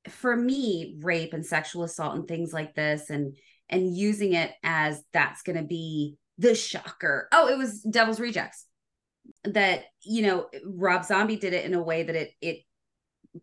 [0.08, 3.36] for me rape and sexual assault and things like this and
[3.68, 7.28] and using it as that's going to be the shocker.
[7.32, 8.66] Oh it was devil's rejects.
[9.44, 12.58] That you know rob zombie did it in a way that it it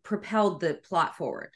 [0.03, 1.51] propelled the plot forward.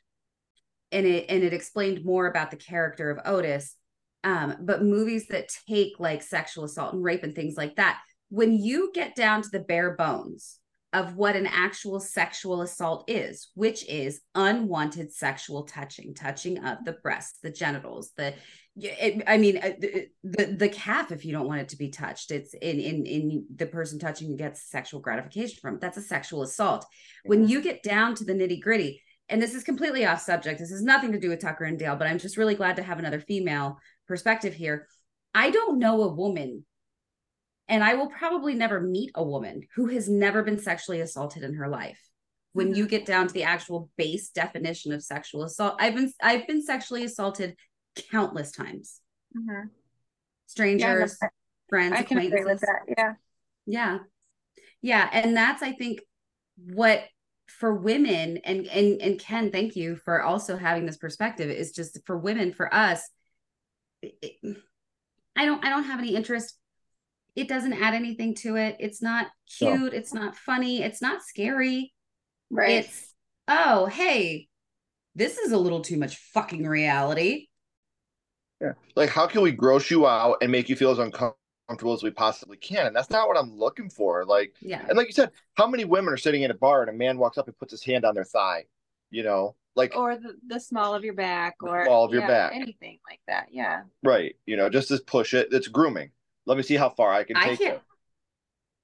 [0.92, 3.76] And it and it explained more about the character of Otis
[4.24, 8.00] um, but movies that take like sexual assault and rape and things like that
[8.30, 10.58] when you get down to the bare bones
[10.98, 16.94] of what an actual sexual assault is which is unwanted sexual touching touching of the
[17.04, 18.34] breasts the genitals the
[18.80, 21.12] it, I mean, uh, the the calf.
[21.12, 24.36] If you don't want it to be touched, it's in in in the person touching
[24.36, 25.82] gets sexual gratification from it.
[25.82, 26.86] That's a sexual assault.
[27.26, 30.60] When you get down to the nitty gritty, and this is completely off subject.
[30.60, 32.84] This has nothing to do with Tucker and Dale, but I'm just really glad to
[32.84, 34.88] have another female perspective here.
[35.34, 36.64] I don't know a woman,
[37.68, 41.56] and I will probably never meet a woman who has never been sexually assaulted in
[41.56, 42.00] her life.
[42.54, 42.90] When you mm-hmm.
[42.90, 47.04] get down to the actual base definition of sexual assault, I've been I've been sexually
[47.04, 47.56] assaulted
[48.12, 49.00] countless times.
[49.38, 49.68] Mm-hmm.
[50.48, 51.28] Strangers, yeah,
[51.70, 52.82] friends, I can agree with that.
[52.98, 53.14] Yeah.
[53.66, 53.98] Yeah.
[54.82, 55.10] Yeah.
[55.12, 56.00] And that's, I think,
[56.56, 57.04] what
[57.48, 61.50] for women and and and Ken, thank you for also having this perspective.
[61.50, 63.02] Is just for women, for us,
[64.02, 64.36] it,
[65.36, 66.58] I don't I don't have any interest.
[67.38, 68.78] It doesn't add anything to it.
[68.80, 69.28] It's not
[69.60, 69.94] cute.
[69.94, 70.82] It's not funny.
[70.82, 71.94] It's not scary.
[72.50, 72.84] Right.
[72.86, 73.14] It's
[73.48, 74.48] oh hey,
[75.14, 77.48] this is a little too much fucking reality.
[78.60, 78.74] Yeah.
[78.96, 82.10] Like, how can we gross you out and make you feel as uncomfortable as we
[82.10, 82.88] possibly can?
[82.88, 84.26] And that's not what I'm looking for.
[84.26, 84.84] Like, yeah.
[84.90, 87.20] And like you said, how many women are sitting in a bar and a man
[87.20, 88.66] walks up and puts his hand on their thigh?
[89.12, 92.28] You know, like or the, the small of your back or small of your yeah,
[92.28, 93.50] back, anything like that.
[93.52, 93.84] Yeah.
[94.04, 94.36] Right.
[94.48, 95.50] You know, just to push it.
[95.52, 96.10] It's grooming.
[96.48, 97.82] Let me see how far I can take I can't, it.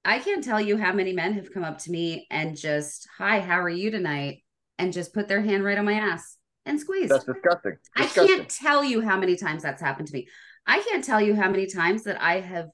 [0.06, 3.40] I can't tell you how many men have come up to me and just, "Hi,
[3.40, 4.44] how are you tonight?"
[4.78, 7.10] and just put their hand right on my ass and squeeze.
[7.10, 7.78] That's disgusting.
[7.96, 8.24] disgusting.
[8.24, 10.28] I can't tell you how many times that's happened to me.
[10.66, 12.68] I can't tell you how many times that I have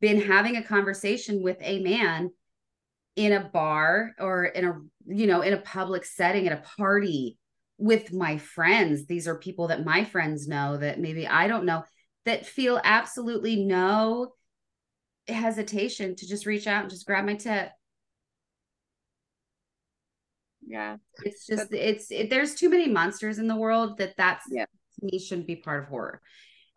[0.00, 2.30] been having a conversation with a man
[3.16, 7.36] in a bar or in a you know in a public setting at a party
[7.76, 11.82] with my friends these are people that my friends know that maybe I don't know
[12.28, 14.32] that feel absolutely no
[15.26, 17.70] hesitation to just reach out and just grab my tit
[20.68, 20.96] yeah.
[21.24, 24.66] It's just it's it, there's too many monsters in the world that that's yeah.
[24.66, 26.20] to me shouldn't be part of horror.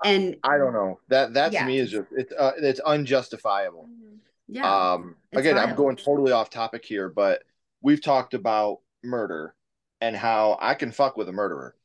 [0.04, 1.00] And i don't know.
[1.10, 1.62] That that yeah.
[1.62, 3.90] to me is just it's uh, it's unjustifiable.
[3.92, 4.16] Mm-hmm.
[4.48, 4.94] yeah.
[4.94, 7.44] Um again i'm going totally off topic here but
[7.82, 9.56] we've talked about murder
[10.00, 11.76] and how i can fuck with a murderer.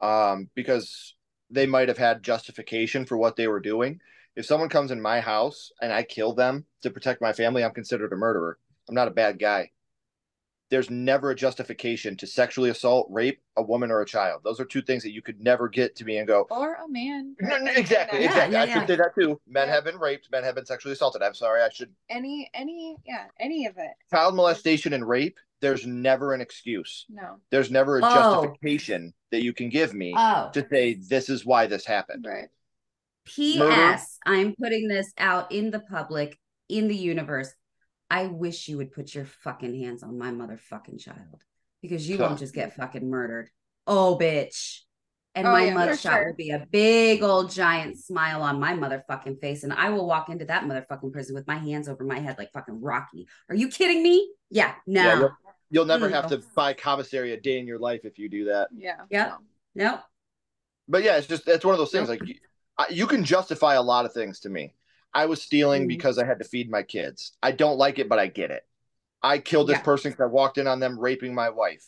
[0.00, 1.14] Um because
[1.50, 4.00] they might have had justification for what they were doing.
[4.36, 7.72] If someone comes in my house and i kill them to protect my family i'm
[7.72, 8.58] considered a murderer.
[8.88, 9.70] I'm not a bad guy
[10.74, 14.40] there's never a justification to sexually assault, rape a woman or a child.
[14.42, 16.88] Those are two things that you could never get to me and go, or a
[16.88, 17.36] man.
[17.40, 18.54] No, no, exactly, yeah, exactly.
[18.54, 19.40] Yeah, I should say that too.
[19.46, 20.32] Men have been raped.
[20.32, 21.22] Men have been sexually assaulted.
[21.22, 21.62] I'm sorry.
[21.62, 21.90] I should.
[22.10, 23.92] Any, any, yeah, any of it.
[24.10, 25.38] Child molestation and rape.
[25.60, 27.06] There's never an excuse.
[27.08, 27.36] No.
[27.50, 28.10] There's never a oh.
[28.12, 30.50] justification that you can give me oh.
[30.54, 32.26] to say this is why this happened.
[32.28, 32.48] Right.
[33.26, 34.18] P.S.
[34.26, 36.36] I'm putting this out in the public,
[36.68, 37.54] in the universe.
[38.14, 41.42] I wish you would put your fucking hands on my motherfucking child
[41.82, 42.26] because you huh.
[42.26, 43.50] won't just get fucking murdered.
[43.88, 44.82] Oh, bitch.
[45.34, 46.26] And oh, my yeah, mugshot sure.
[46.26, 49.64] will be a big old giant smile on my motherfucking face.
[49.64, 52.52] And I will walk into that motherfucking prison with my hands over my head like
[52.52, 53.26] fucking Rocky.
[53.48, 54.30] Are you kidding me?
[54.48, 55.02] Yeah, no.
[55.02, 55.30] Yeah, you'll,
[55.70, 56.12] you'll, never mm.
[56.12, 58.68] have to buy commissary a day in your life if you do that.
[58.72, 58.98] Yeah.
[59.10, 59.32] Yeah.
[59.74, 59.98] No.
[60.86, 62.08] But yeah, it's just, it's one of those things.
[62.08, 62.36] Like you,
[62.90, 64.72] you can justify a lot of things to me.
[65.14, 65.88] I was stealing mm.
[65.88, 67.36] because I had to feed my kids.
[67.42, 68.62] I don't like it, but I get it.
[69.22, 69.82] I killed this yeah.
[69.82, 71.84] person because I walked in on them raping my wife.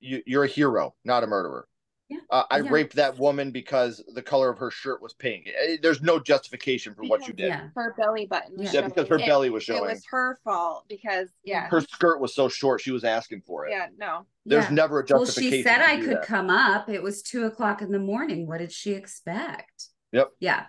[0.00, 1.66] You, you're a hero, not a murderer.
[2.08, 2.18] Yeah.
[2.30, 2.70] Uh, I yeah.
[2.70, 5.48] raped that woman because the color of her shirt was pink.
[5.48, 7.48] Eh, there's no justification for what you did.
[7.48, 7.68] Yeah.
[7.74, 8.54] Her belly button.
[8.58, 9.90] Yeah, yeah because her it, belly was showing.
[9.90, 12.80] It was her fault because yeah, her skirt was so short.
[12.80, 13.72] She was asking for it.
[13.72, 14.26] Yeah, no.
[14.44, 15.50] There's never a justification.
[15.50, 16.26] Well, she said I could that.
[16.26, 16.88] come up.
[16.88, 18.46] It was two o'clock in the morning.
[18.46, 19.88] What did she expect?
[20.12, 20.30] Yep.
[20.38, 20.66] Yeah.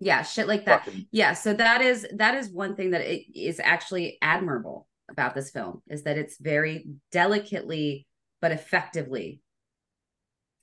[0.00, 0.84] Yeah, shit like that.
[0.84, 1.06] Fucking.
[1.10, 5.50] Yeah, so that is that is one thing that it is actually admirable about this
[5.50, 8.06] film is that it's very delicately
[8.40, 9.40] but effectively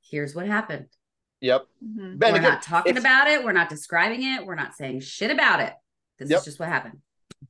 [0.09, 0.87] here's what happened.
[1.41, 1.65] Yep.
[1.83, 2.17] Mm-hmm.
[2.19, 3.43] We're again, not talking about it.
[3.43, 4.45] We're not describing it.
[4.45, 5.73] We're not saying shit about it.
[6.19, 6.39] This yep.
[6.39, 6.99] is just what happened.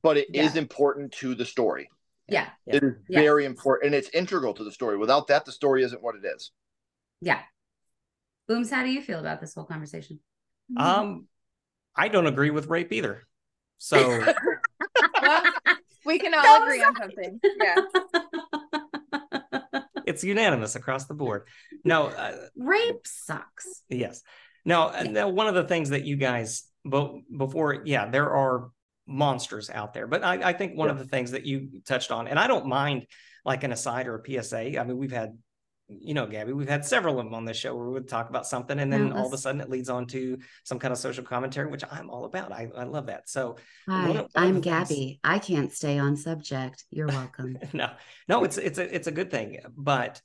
[0.02, 0.42] But it yeah.
[0.42, 1.88] is important to the story.
[2.28, 2.48] Yeah.
[2.66, 3.20] It is yeah.
[3.20, 4.96] very important and it's integral to the story.
[4.96, 6.50] Without that, the story isn't what it is.
[7.20, 7.40] Yeah.
[8.48, 10.20] Booms, how do you feel about this whole conversation?
[10.76, 11.28] Um,
[11.96, 13.26] I don't agree with rape either.
[13.78, 14.24] So
[15.22, 15.44] well,
[16.04, 17.40] we can all agree on something.
[17.42, 17.76] Yeah
[20.06, 21.46] it's unanimous across the board.
[21.84, 23.82] No, uh, rape sucks.
[23.88, 24.22] Yes.
[24.64, 25.02] Now, yeah.
[25.02, 28.70] now, one of the things that you guys, but before, yeah, there are
[29.06, 30.92] monsters out there, but I, I think one yeah.
[30.92, 33.06] of the things that you touched on, and I don't mind
[33.44, 34.78] like an aside or a PSA.
[34.78, 35.36] I mean, we've had
[35.88, 38.28] you know, Gabby, we've had several of them on this show where we would talk
[38.28, 40.98] about something and then all of a sudden it leads on to some kind of
[40.98, 42.50] social commentary, which I'm all about.
[42.50, 43.28] I, I love that.
[43.28, 43.56] So
[43.88, 44.94] Hi, one, one I'm Gabby.
[44.94, 45.18] Things...
[45.22, 46.84] I can't stay on subject.
[46.90, 47.58] You're welcome.
[47.72, 47.90] no,
[48.28, 49.60] no, it's it's a it's a good thing.
[49.76, 50.20] But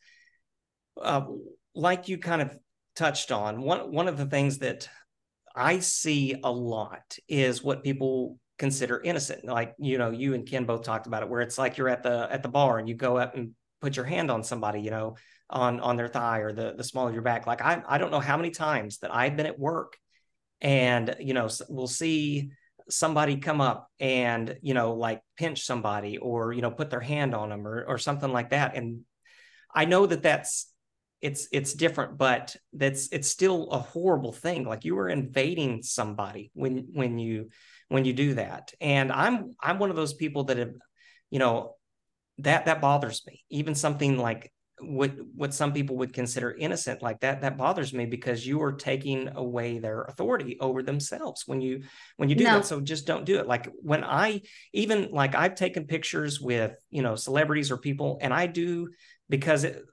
[1.00, 1.26] uh,
[1.76, 2.58] like you kind of
[2.96, 4.90] touched on, one one of the things that
[5.56, 9.46] I see a lot is what people consider innocent.
[9.46, 12.02] Like, you know, you and Ken both talked about it, where it's like you're at
[12.02, 13.52] the at the bar and you go up and
[13.82, 15.16] put your hand on somebody, you know,
[15.52, 17.48] on on their thigh or the the small of your back.
[17.48, 19.98] Like I I don't know how many times that I've been at work
[20.62, 22.52] and you know we'll see
[22.90, 27.34] somebody come up and you know like pinch somebody or you know put their hand
[27.34, 28.76] on them or or something like that.
[28.76, 29.02] And
[29.74, 30.68] I know that that's
[31.22, 34.66] it's it's different but that's it's still a horrible thing.
[34.66, 37.50] Like you are invading somebody when when you
[37.90, 38.74] when you do that.
[38.80, 40.74] And i'm i'm one of those people that have
[41.30, 41.76] you know
[42.40, 43.44] that that bothers me.
[43.50, 48.06] Even something like what what some people would consider innocent like that that bothers me
[48.06, 51.84] because you are taking away their authority over themselves when you
[52.18, 52.56] when you do no.
[52.56, 54.42] that so just don't do it like when i
[54.74, 58.90] even like i've taken pictures with you know celebrities or people and i do
[59.30, 59.84] because it,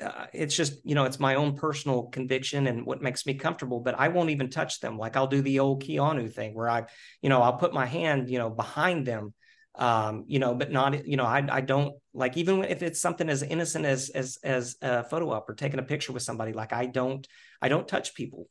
[0.00, 3.80] uh, it's just you know it's my own personal conviction and what makes me comfortable
[3.80, 6.84] but i won't even touch them like i'll do the old keanu thing where i
[7.22, 9.32] you know i'll put my hand you know behind them
[9.76, 13.28] um, you know, but not, you know, I, I don't like even if it's something
[13.28, 16.72] as innocent as as as a photo op or taking a picture with somebody, like
[16.72, 17.26] I don't
[17.60, 18.48] I don't touch people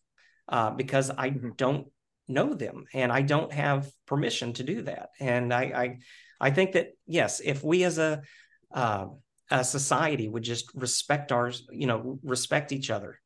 [0.47, 1.49] uh, because I mm-hmm.
[1.55, 1.87] don't
[2.27, 5.09] know them and I don't have permission to do that.
[5.19, 5.97] And I I,
[6.39, 8.21] I think that yes, if we as a
[8.71, 9.07] uh,
[9.49, 13.19] a society would just respect ours, you know, respect each other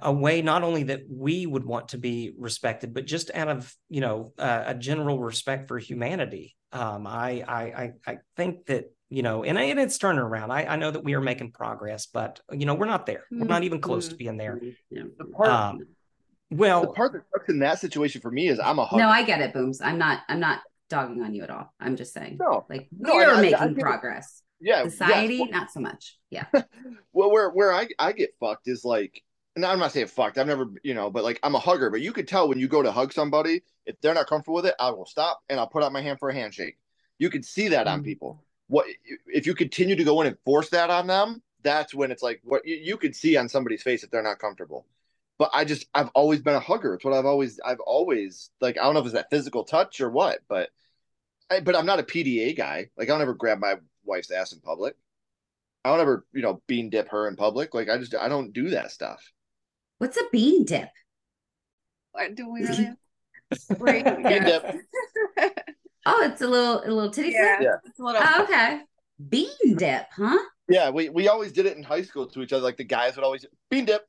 [0.00, 3.74] a way not only that we would want to be respected, but just out of
[3.88, 6.56] you know uh, a general respect for humanity.
[6.72, 10.50] Um, I, I I think that you know, and, and it's turning around.
[10.50, 13.24] I, I know that we are making progress, but you know, we're not there.
[13.30, 14.18] We're not even close to mm-hmm.
[14.18, 14.58] being there.
[14.90, 15.02] Yeah.
[15.18, 15.80] The part, um,
[16.50, 19.02] well, the part that sucks in that situation for me is I'm a hugger.
[19.02, 19.10] no.
[19.10, 19.82] I get it, booms.
[19.82, 20.20] I'm not.
[20.28, 21.72] I'm not dogging on you at all.
[21.78, 24.42] I'm just saying, no, like no, we're I, making I, I progress.
[24.60, 25.48] Yeah, society, yes.
[25.50, 26.16] not so much.
[26.30, 26.46] Yeah.
[27.12, 29.22] well, where where I I get fucked is like
[29.54, 30.38] and I'm not saying fucked.
[30.38, 31.90] I've never, you know, but like I'm a hugger.
[31.90, 34.66] But you could tell when you go to hug somebody, if they're not comfortable with
[34.66, 36.78] it, I will stop and I'll put out my hand for a handshake.
[37.18, 38.04] You can see that on mm.
[38.04, 38.42] people.
[38.68, 38.86] What
[39.26, 41.42] if you continue to go in and force that on them?
[41.62, 44.38] That's when it's like what you, you could see on somebody's face if they're not
[44.38, 44.86] comfortable.
[45.38, 46.94] But I just I've always been a hugger.
[46.94, 50.00] It's what I've always I've always like I don't know if it's that physical touch
[50.00, 50.70] or what, but
[51.50, 52.88] I, but I'm not a PDA guy.
[52.96, 54.96] Like I don't ever grab my wife's ass in public.
[55.84, 57.74] I don't ever you know bean dip her in public.
[57.74, 59.22] Like I just I don't do that stuff.
[60.02, 60.88] What's a bean dip?
[62.10, 62.90] What do we really?
[63.78, 64.64] Wait, bean dip.
[66.06, 67.76] oh, it's a little a little titty yeah, yeah.
[67.84, 68.20] It's a little.
[68.20, 68.80] Oh, okay.
[69.28, 70.40] Bean dip, huh?
[70.68, 72.64] Yeah, we we always did it in high school to each other.
[72.64, 74.04] Like the guys would always bean dip,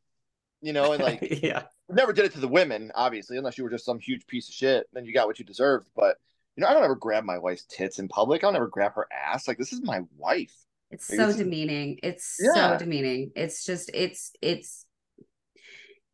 [0.63, 3.69] you know, and like yeah, never did it to the women, obviously, unless you were
[3.69, 4.87] just some huge piece of shit.
[4.93, 5.89] Then you got what you deserved.
[5.95, 6.17] But
[6.55, 8.43] you know, I don't ever grab my wife's tits in public.
[8.43, 9.47] I'll never grab her ass.
[9.47, 10.55] Like this is my wife.
[10.89, 11.99] It's like, so demeaning.
[12.01, 12.71] It's yeah.
[12.71, 13.29] so demeaning.
[13.35, 14.87] It's just it's it's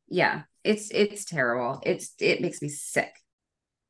[0.09, 1.81] yeah, it's it's terrible.
[1.85, 3.11] It's it makes me sick.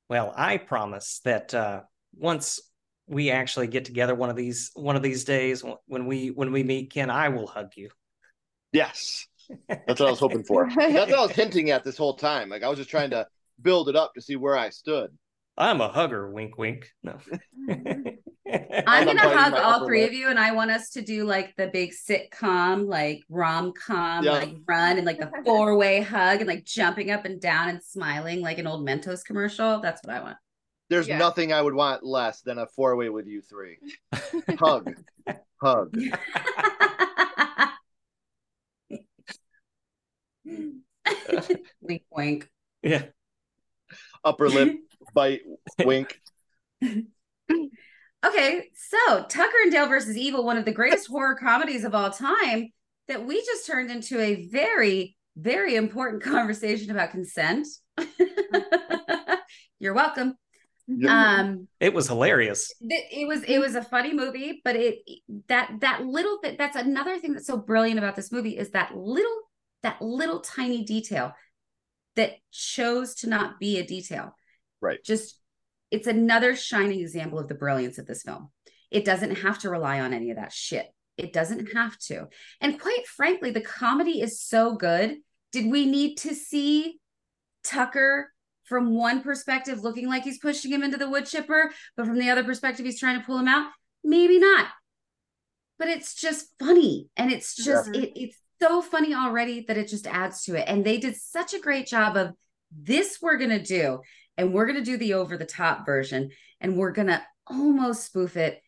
[0.09, 1.81] Well, I promise that uh
[2.13, 2.59] once
[3.07, 6.63] we actually get together one of these one of these days when we when we
[6.63, 7.89] meet Ken, I will hug you.
[8.71, 9.25] Yes.
[9.67, 10.69] That's what I was hoping for.
[10.75, 12.49] That's what I was hinting at this whole time.
[12.49, 13.25] Like I was just trying to
[13.61, 15.09] build it up to see where I stood.
[15.59, 16.89] I'm a hugger, wink wink.
[17.03, 17.19] No.
[18.87, 20.11] I'm gonna hug all three lip.
[20.11, 24.31] of you and I want us to do like the big sitcom, like rom-com, yeah.
[24.31, 28.41] like run and like the four-way hug and like jumping up and down and smiling
[28.41, 29.81] like an old Mentos commercial.
[29.81, 30.37] That's what I want.
[30.89, 31.17] There's yeah.
[31.17, 33.79] nothing I would want less than a four-way with you three.
[34.57, 34.95] hug.
[35.61, 35.93] hug.
[41.81, 42.49] wink wink.
[42.81, 43.03] Yeah.
[44.23, 44.77] Upper lip
[45.13, 45.41] bite
[45.83, 46.19] wink.
[48.25, 52.09] Okay, so Tucker and Dale versus Evil, one of the greatest horror comedies of all
[52.09, 52.71] time,
[53.07, 57.67] that we just turned into a very, very important conversation about consent.
[59.79, 60.35] You're welcome.
[61.07, 62.73] Um, it was hilarious.
[62.81, 64.97] It was it was a funny movie, but it
[65.47, 68.97] that that little bit that's another thing that's so brilliant about this movie is that
[68.97, 69.39] little
[69.83, 71.33] that little tiny detail
[72.15, 74.33] that chose to not be a detail.
[74.81, 75.03] Right.
[75.03, 75.39] Just
[75.91, 78.49] it's another shining example of the brilliance of this film.
[78.91, 80.87] It doesn't have to rely on any of that shit.
[81.17, 82.27] It doesn't have to.
[82.61, 85.17] And quite frankly, the comedy is so good.
[85.51, 86.99] Did we need to see
[87.63, 88.31] Tucker
[88.63, 92.29] from one perspective looking like he's pushing him into the wood chipper, but from the
[92.29, 93.69] other perspective, he's trying to pull him out?
[94.03, 94.67] Maybe not.
[95.77, 97.09] But it's just funny.
[97.17, 98.01] And it's just, yeah.
[98.01, 100.65] it, it's so funny already that it just adds to it.
[100.67, 102.33] And they did such a great job of
[102.71, 103.99] this we're going to do
[104.39, 106.31] and we're going to do the over the top version
[106.61, 108.61] and we're going to almost spoof it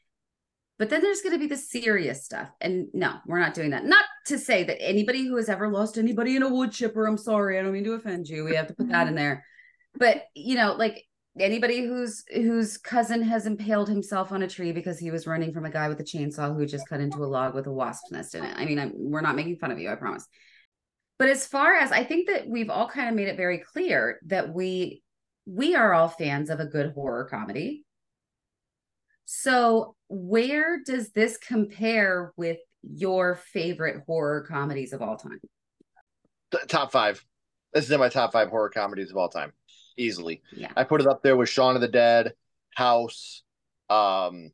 [0.78, 3.86] but then there's going to be the serious stuff and no we're not doing that.
[3.86, 7.18] Not to say that anybody who has ever lost anybody in a wood chipper i'm
[7.18, 9.16] sorry i don't mean to offend you we have to put that in mm-hmm.
[9.16, 9.46] there
[9.96, 11.04] but you know like
[11.40, 15.66] anybody whose whose cousin has impaled himself on a tree because he was running from
[15.66, 18.36] a guy with a chainsaw who just cut into a log with a wasp nest
[18.36, 18.54] in it.
[18.58, 20.28] I mean I'm, we're not making fun of you i promise.
[21.18, 24.20] But as far as i think that we've all kind of made it very clear
[24.26, 25.04] that we
[25.46, 27.84] we are all fans of a good horror comedy.
[29.26, 35.40] So, where does this compare with your favorite horror comedies of all time?
[36.68, 37.24] Top five.
[37.74, 39.54] This is in my top five horror comedies of all time,
[39.98, 40.42] easily.
[40.52, 42.34] Yeah, I put it up there with Shaun of the Dead,
[42.76, 43.44] House,
[43.90, 44.52] um,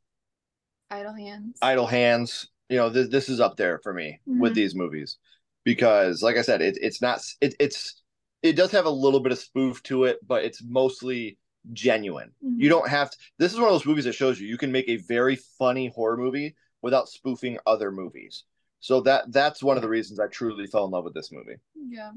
[0.90, 1.58] Idle Hands.
[1.60, 2.48] Idle Hands.
[2.68, 4.40] You know, this this is up there for me mm-hmm.
[4.40, 5.18] with these movies
[5.64, 8.02] because, like I said, it, it's not it, it's
[8.42, 11.38] it does have a little bit of spoof to it, but it's mostly
[11.72, 12.30] genuine.
[12.44, 12.60] Mm-hmm.
[12.60, 13.16] You don't have to.
[13.38, 15.88] This is one of those movies that shows you you can make a very funny
[15.94, 18.44] horror movie without spoofing other movies.
[18.80, 21.56] So that that's one of the reasons I truly fell in love with this movie.
[21.74, 22.12] Yeah.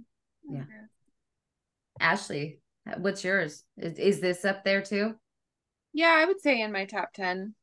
[0.49, 0.63] Yeah.
[1.99, 2.59] Ashley,
[2.97, 3.63] what's yours?
[3.77, 5.15] Is, is this up there too?
[5.93, 7.53] Yeah, I would say in my top 10.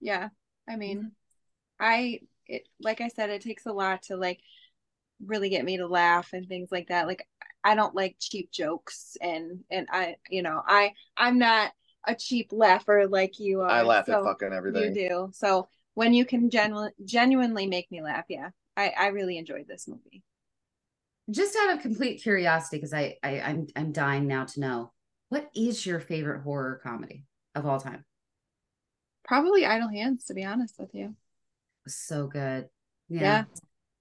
[0.00, 0.28] Yeah.
[0.68, 1.08] I mean, mm-hmm.
[1.80, 4.40] I it like I said it takes a lot to like
[5.24, 7.06] really get me to laugh and things like that.
[7.06, 7.26] Like
[7.64, 11.72] I don't like cheap jokes and and I you know I I'm not
[12.06, 13.70] a cheap laugher like you are.
[13.70, 14.94] I laugh so at fucking everything.
[14.94, 15.30] You do.
[15.32, 19.88] So when you can genu- genuinely make me laugh, yeah, I I really enjoyed this
[19.88, 20.22] movie.
[21.30, 24.92] Just out of complete curiosity, because I, I I'm I'm dying now to know
[25.28, 28.04] what is your favorite horror comedy of all time?
[29.24, 31.14] Probably Idle Hands, to be honest with you.
[31.86, 32.68] So good.
[33.10, 33.44] Yeah.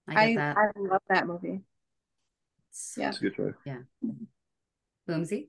[0.07, 0.15] yeah.
[0.15, 1.61] I, I, I love that movie
[2.97, 3.05] yeah.
[3.05, 3.53] That's a good choice.
[3.65, 3.79] Yeah.
[5.09, 5.47] Boomsy.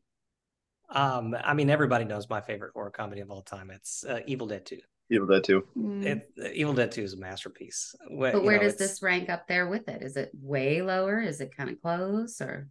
[0.91, 3.70] Um, I mean, everybody knows my favorite horror comedy of all time.
[3.70, 4.79] It's uh, Evil Dead Two.
[5.11, 5.66] Evil Dead Two.
[5.76, 6.05] Mm.
[6.05, 7.95] It, Evil Dead Two is a masterpiece.
[8.09, 10.03] But where know, does this rank up there with it?
[10.03, 11.20] Is it way lower?
[11.20, 12.68] Is it kind of close or?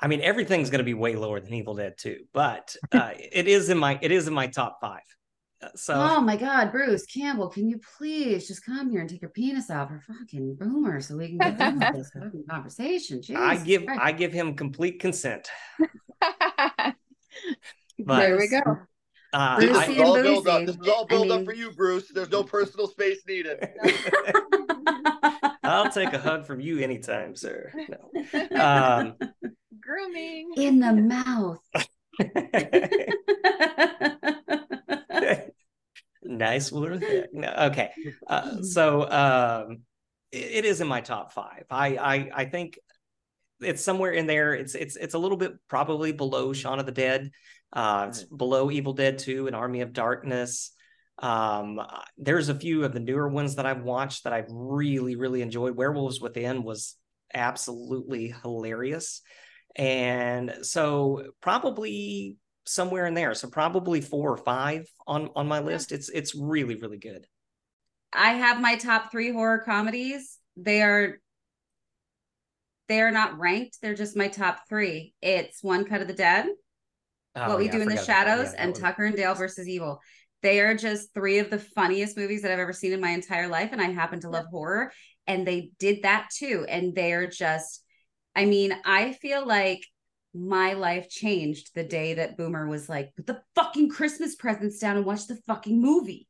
[0.00, 3.48] I mean, everything's going to be way lower than Evil Dead Two, but uh, it
[3.48, 5.02] is in my it is in my top five.
[5.74, 9.30] So Oh my god, Bruce Campbell, can you please just come here and take your
[9.30, 13.20] penis out for fucking boomer so we can get done with this fucking conversation.
[13.20, 14.00] Jeez I give Christ.
[14.02, 15.48] I give him complete consent.
[16.78, 16.94] but,
[18.06, 18.62] there we go.
[19.32, 20.64] Uh, this, is all build up.
[20.64, 22.08] this is all build I mean, up for you, Bruce.
[22.08, 23.58] There's no personal space needed.
[25.64, 27.70] I'll take a hug from you anytime, sir.
[27.88, 28.10] No.
[28.58, 29.14] Um,
[29.80, 31.60] Grooming in the mouth.
[36.28, 37.04] nice word.
[37.32, 37.90] No, okay.
[38.26, 39.78] Uh, so um,
[40.30, 41.64] it, it is in my top five.
[41.70, 42.78] I, I I think
[43.60, 44.54] it's somewhere in there.
[44.54, 47.30] It's it's it's a little bit probably below Shaun of the Dead.
[47.72, 50.72] Uh, it's below Evil Dead 2 and Army of Darkness.
[51.18, 51.80] Um,
[52.16, 55.76] there's a few of the newer ones that I've watched that I've really, really enjoyed.
[55.76, 56.96] Werewolves Within was
[57.34, 59.20] absolutely hilarious.
[59.76, 62.36] And so probably
[62.68, 63.34] somewhere in there.
[63.34, 65.92] So probably four or five on on my list.
[65.92, 67.26] It's it's really, really good.
[68.12, 70.38] I have my top three horror comedies.
[70.56, 71.18] They are
[72.88, 73.78] they are not ranked.
[73.82, 75.14] They're just my top three.
[75.20, 76.46] It's One Cut of the Dead,
[77.36, 78.80] oh, What We Do in the Shadows, yeah, and was...
[78.80, 80.00] Tucker and Dale versus Evil.
[80.42, 83.48] They are just three of the funniest movies that I've ever seen in my entire
[83.48, 83.70] life.
[83.72, 84.92] And I happen to love horror.
[85.26, 86.64] And they did that too.
[86.68, 87.84] And they're just,
[88.36, 89.80] I mean, I feel like
[90.38, 94.96] my life changed the day that Boomer was like, put the fucking Christmas presents down
[94.96, 96.28] and watch the fucking movie.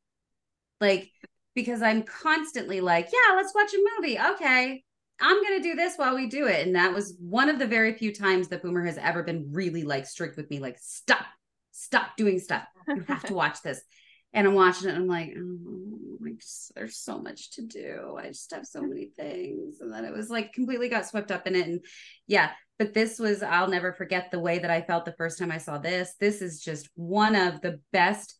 [0.81, 1.11] Like,
[1.55, 4.19] because I'm constantly like, yeah, let's watch a movie.
[4.19, 4.83] Okay.
[5.21, 6.65] I'm going to do this while we do it.
[6.65, 9.83] And that was one of the very few times that Boomer has ever been really
[9.83, 11.25] like strict with me, like, stop,
[11.71, 12.63] stop doing stuff.
[12.87, 13.81] You have to watch this.
[14.31, 16.39] And I'm watching it and I'm like, oh, like
[16.75, 18.15] there's so much to do.
[18.19, 19.81] I just have so many things.
[19.81, 21.65] And then it was like completely got swept up in it.
[21.65, 21.83] And
[22.27, 25.51] yeah, but this was, I'll never forget the way that I felt the first time
[25.51, 26.15] I saw this.
[26.19, 28.35] This is just one of the best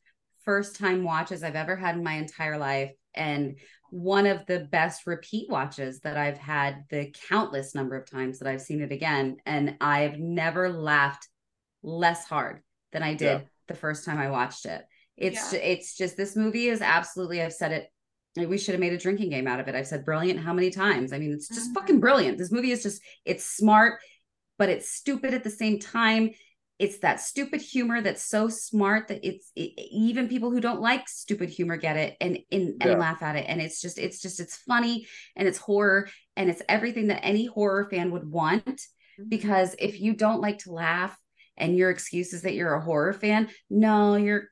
[0.45, 2.91] first time watches I've ever had in my entire life.
[3.13, 3.59] And
[3.91, 8.47] one of the best repeat watches that I've had the countless number of times that
[8.47, 9.37] I've seen it again.
[9.45, 11.27] And I've never laughed
[11.83, 12.61] less hard
[12.93, 13.47] than I did yeah.
[13.67, 14.83] the first time I watched it.
[15.17, 15.59] It's yeah.
[15.59, 17.41] it's just this movie is absolutely.
[17.41, 17.87] I've said it.
[18.37, 19.75] We should have made a drinking game out of it.
[19.75, 21.11] I've said brilliant how many times?
[21.11, 21.73] I mean, it's just mm-hmm.
[21.73, 22.37] fucking brilliant.
[22.37, 23.99] This movie is just it's smart,
[24.60, 26.32] but it's stupid at the same time.
[26.78, 31.10] It's that stupid humor that's so smart that it's it, even people who don't like
[31.10, 33.45] stupid humor get it and and, and laugh at it.
[33.47, 37.47] And it's just it's just it's funny and it's horror and it's everything that any
[37.47, 38.66] horror fan would want.
[38.68, 39.30] Mm-hmm.
[39.30, 41.18] Because if you don't like to laugh
[41.57, 44.49] and your excuse is that you're a horror fan, no, you're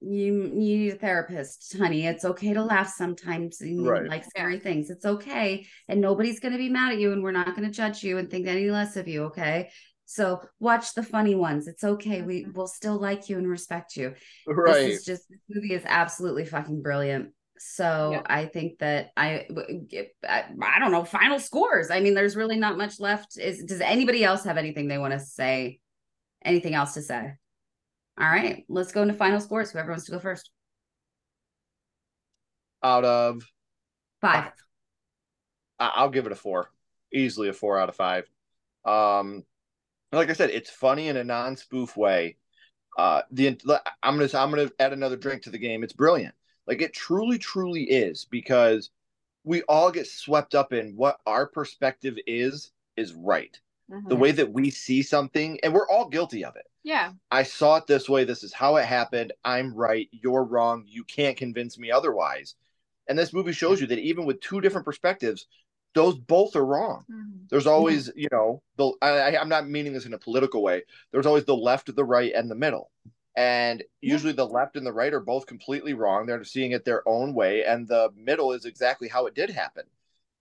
[0.00, 2.06] you you need a therapist honey.
[2.06, 4.08] It's okay to laugh sometimes and right.
[4.08, 4.90] like scary things.
[4.90, 7.74] It's okay and nobody's going to be mad at you and we're not going to
[7.74, 9.70] judge you and think any less of you okay?
[10.04, 11.66] So watch the funny ones.
[11.66, 12.22] It's okay.
[12.22, 12.52] We mm-hmm.
[12.52, 14.14] will still like you and respect you.
[14.46, 17.32] Right this is just this movie is absolutely fucking brilliant.
[17.60, 18.22] So yeah.
[18.24, 19.48] i think that I,
[20.24, 21.90] I i don't know final scores.
[21.90, 23.36] I mean there's really not much left.
[23.36, 25.80] Is does anybody else have anything they want to say?
[26.44, 27.32] Anything else to say
[28.20, 29.70] all right, let's go into final scores.
[29.70, 30.50] Whoever wants to go first.
[32.82, 33.42] Out of
[34.20, 34.52] five.
[35.78, 36.70] I'll give it a four.
[37.12, 38.28] Easily a four out of five.
[38.84, 39.44] Um,
[40.12, 42.36] like I said, it's funny in a non-spoof way.
[42.96, 43.56] Uh, the
[44.02, 45.84] I'm gonna I'm gonna add another drink to the game.
[45.84, 46.34] It's brilliant.
[46.66, 48.90] Like it truly, truly is because
[49.44, 53.58] we all get swept up in what our perspective is is right.
[53.90, 54.08] Mm-hmm.
[54.08, 56.66] The way that we see something, and we're all guilty of it.
[56.82, 57.12] Yeah.
[57.30, 58.24] I saw it this way.
[58.24, 59.32] This is how it happened.
[59.44, 60.08] I'm right.
[60.12, 60.84] You're wrong.
[60.86, 62.54] You can't convince me otherwise.
[63.08, 65.46] And this movie shows you that even with two different perspectives,
[65.94, 67.04] those both are wrong.
[67.10, 67.44] Mm-hmm.
[67.50, 70.82] There's always, you know, the I, I'm not meaning this in a political way.
[71.12, 72.90] There's always the left, the right, and the middle.
[73.36, 76.26] And usually the left and the right are both completely wrong.
[76.26, 77.64] They're seeing it their own way.
[77.64, 79.84] And the middle is exactly how it did happen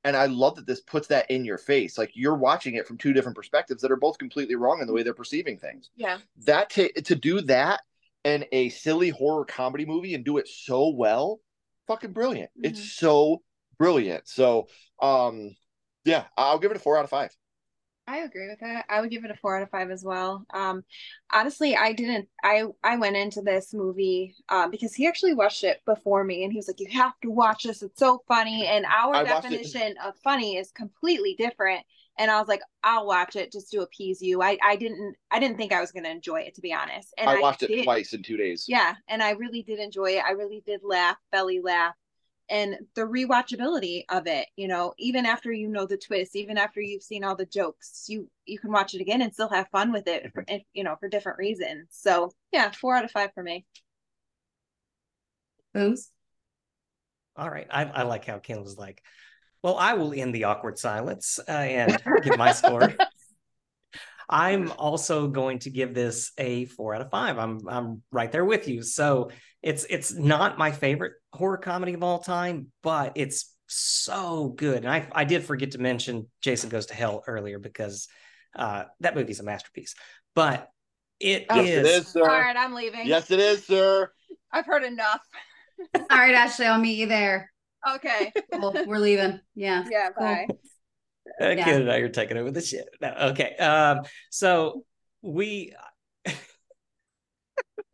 [0.07, 1.97] and I love that this puts that in your face.
[1.97, 4.93] Like you're watching it from two different perspectives that are both completely wrong in the
[4.93, 5.89] way they're perceiving things.
[5.97, 6.19] Yeah.
[6.45, 7.81] That to to do that
[8.23, 11.41] in a silly horror comedy movie and do it so well,
[11.87, 12.51] fucking brilliant.
[12.51, 12.67] Mm-hmm.
[12.67, 13.41] It's so
[13.77, 14.29] brilliant.
[14.29, 14.69] So,
[15.01, 15.57] um,
[16.05, 17.35] yeah, I'll give it a four out of five.
[18.07, 18.85] I agree with that.
[18.89, 20.45] I would give it a four out of five as well.
[20.53, 20.83] Um,
[21.33, 22.29] honestly, I didn't.
[22.41, 26.53] I I went into this movie uh, because he actually watched it before me, and
[26.53, 27.83] he was like, "You have to watch this.
[27.83, 31.85] It's so funny." And our I definition of funny is completely different.
[32.17, 35.39] And I was like, "I'll watch it just to appease you." I I didn't I
[35.39, 37.13] didn't think I was going to enjoy it to be honest.
[37.17, 38.65] And I watched I it twice in two days.
[38.69, 40.23] Yeah, and I really did enjoy it.
[40.25, 41.95] I really did laugh, belly laugh
[42.49, 46.81] and the rewatchability of it you know even after you know the twist even after
[46.81, 49.91] you've seen all the jokes you you can watch it again and still have fun
[49.91, 50.57] with it for, mm-hmm.
[50.73, 53.65] you know for different reasons so yeah four out of five for me
[55.73, 56.11] booms
[57.35, 59.01] all right i, I like how ken was like
[59.61, 62.93] well i will end the awkward silence uh, and give my score
[64.29, 67.37] I'm also going to give this a four out of five.
[67.37, 68.83] I'm I'm right there with you.
[68.83, 69.31] So
[69.67, 74.77] it's it's not my favorite horror comedy of all time, but it's so good.
[74.77, 78.07] And I I did forget to mention Jason Goes to Hell earlier because
[78.55, 79.93] uh, that movie's a masterpiece.
[80.35, 80.69] But
[81.19, 81.77] it yes, is.
[81.77, 82.21] It is sir.
[82.21, 83.05] All right, I'm leaving.
[83.05, 84.09] Yes, it is, sir.
[84.53, 85.21] I've heard enough.
[85.95, 87.51] all right, Ashley, I'll meet you there.
[87.95, 88.31] Okay.
[88.53, 88.73] Cool.
[88.87, 89.41] We're leaving.
[89.53, 89.83] Yeah.
[89.91, 90.09] Yeah.
[90.17, 90.25] Cool.
[90.25, 90.47] Bye.
[91.41, 91.65] Uh, yeah.
[91.65, 92.87] Kid and I are taking over the shit.
[93.01, 93.55] No, okay.
[93.57, 94.85] Um, so
[95.21, 95.73] we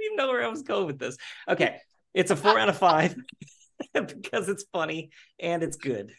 [0.03, 1.17] you know where I was going with this.
[1.47, 1.77] Okay.
[2.13, 3.15] It's a four out of five
[3.93, 5.09] because it's funny
[5.39, 6.11] and it's good.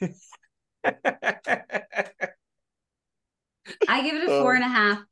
[0.85, 0.93] I
[4.03, 4.43] give it a oh.
[4.43, 5.03] four and a half.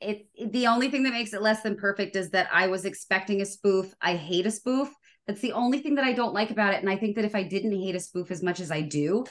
[0.00, 2.84] It, it the only thing that makes it less than perfect is that I was
[2.84, 3.94] expecting a spoof.
[4.00, 4.88] I hate a spoof.
[5.26, 6.80] That's the only thing that I don't like about it.
[6.80, 9.24] And I think that if I didn't hate a spoof as much as I do,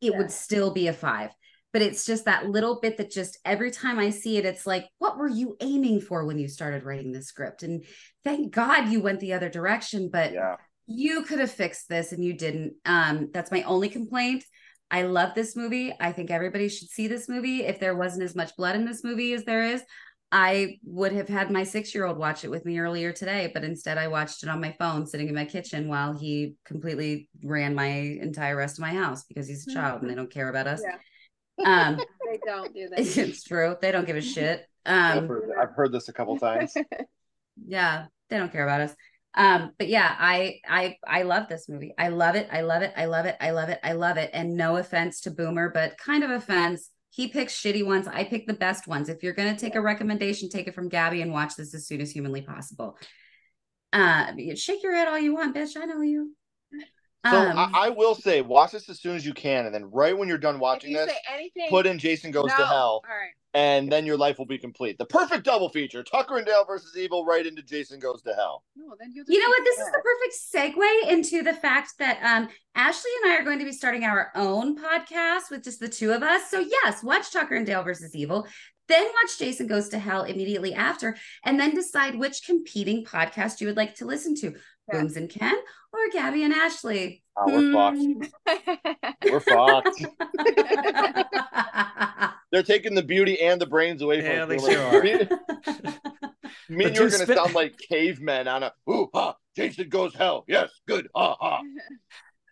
[0.00, 0.18] it yeah.
[0.18, 1.30] would still be a five
[1.72, 4.86] but it's just that little bit that just every time I see it, it's like,
[4.98, 7.62] what were you aiming for when you started writing the script?
[7.62, 7.84] And
[8.24, 10.56] thank God you went the other direction, but yeah.
[10.86, 12.74] you could have fixed this and you didn't.
[12.86, 14.44] Um, that's my only complaint.
[14.90, 15.94] I love this movie.
[16.00, 17.64] I think everybody should see this movie.
[17.64, 19.82] If there wasn't as much blood in this movie as there is,
[20.30, 23.64] I would have had my six year old watch it with me earlier today, but
[23.64, 27.74] instead I watched it on my phone sitting in my kitchen while he completely ran
[27.74, 30.66] my entire rest of my house because he's a child and they don't care about
[30.66, 30.82] us.
[30.82, 30.96] Yeah.
[31.64, 31.96] Um,
[32.30, 32.98] they don't do that.
[33.16, 33.76] It's true.
[33.80, 34.66] They don't give a shit.
[34.86, 36.74] Um, I've, heard, I've heard this a couple times.
[37.66, 38.94] yeah, they don't care about us.
[39.34, 41.94] Um, but yeah, I I I love this movie.
[41.98, 42.48] I love it.
[42.50, 42.92] I love it.
[42.96, 43.36] I love it.
[43.40, 43.78] I love it.
[43.82, 44.30] I love it.
[44.32, 46.90] And no offense to Boomer, but kind of offense.
[47.10, 48.06] He picks shitty ones.
[48.06, 49.08] I pick the best ones.
[49.08, 52.00] If you're gonna take a recommendation, take it from Gabby and watch this as soon
[52.00, 52.96] as humanly possible.
[53.92, 55.76] Uh, shake your head all you want, bitch.
[55.76, 56.34] I know you.
[57.26, 59.90] So um, I, I, will say, watch this as soon as you can, and then
[59.90, 62.56] right when you're done watching you this, anything, put in Jason Goes no.
[62.56, 63.02] to Hell,
[63.54, 64.98] and then your life will be complete.
[64.98, 68.62] The perfect double feature: Tucker and Dale versus Evil, right into Jason Goes to Hell.
[68.76, 69.64] No, then you know what?
[69.64, 73.58] This is the perfect segue into the fact that um, Ashley and I are going
[73.58, 76.48] to be starting our own podcast with just the two of us.
[76.48, 78.46] So yes, watch Tucker and Dale versus Evil
[78.88, 83.66] then watch Jason Goes to Hell immediately after, and then decide which competing podcast you
[83.66, 84.54] would like to listen to.
[84.88, 85.00] Yeah.
[85.00, 85.56] Booms and Ken
[85.92, 87.22] or Gabby and Ashley.
[87.36, 87.98] Oh, we're fucked.
[87.98, 89.30] Hmm.
[89.30, 90.06] we're fucked.
[92.52, 94.48] They're taking the beauty and the brains away from yeah, us.
[94.48, 95.12] They sure me,
[96.76, 100.14] me and you're going to spin- sound like cavemen on a, ooh, ha, Jason goes
[100.14, 100.44] hell.
[100.48, 101.60] Yes, good, ha, ha.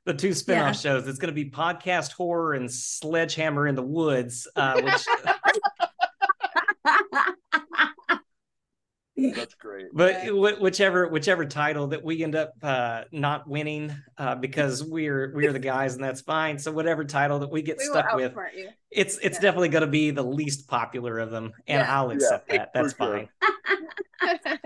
[0.04, 0.72] The two spin-off yeah.
[0.72, 1.08] shows.
[1.08, 5.04] It's going to be podcast horror and sledgehammer in the woods, uh, which
[9.34, 9.86] That's great.
[9.94, 10.26] But
[10.60, 15.59] whichever whichever title that we end up uh, not winning uh, because we're we're the
[15.59, 16.59] guys and that's fine.
[16.59, 18.68] So whatever title that we get we stuck with, you.
[18.90, 19.40] it's it's yeah.
[19.40, 21.98] definitely going to be the least popular of them, and yeah.
[21.98, 22.72] I'll accept yeah, that.
[22.74, 23.30] That's fine.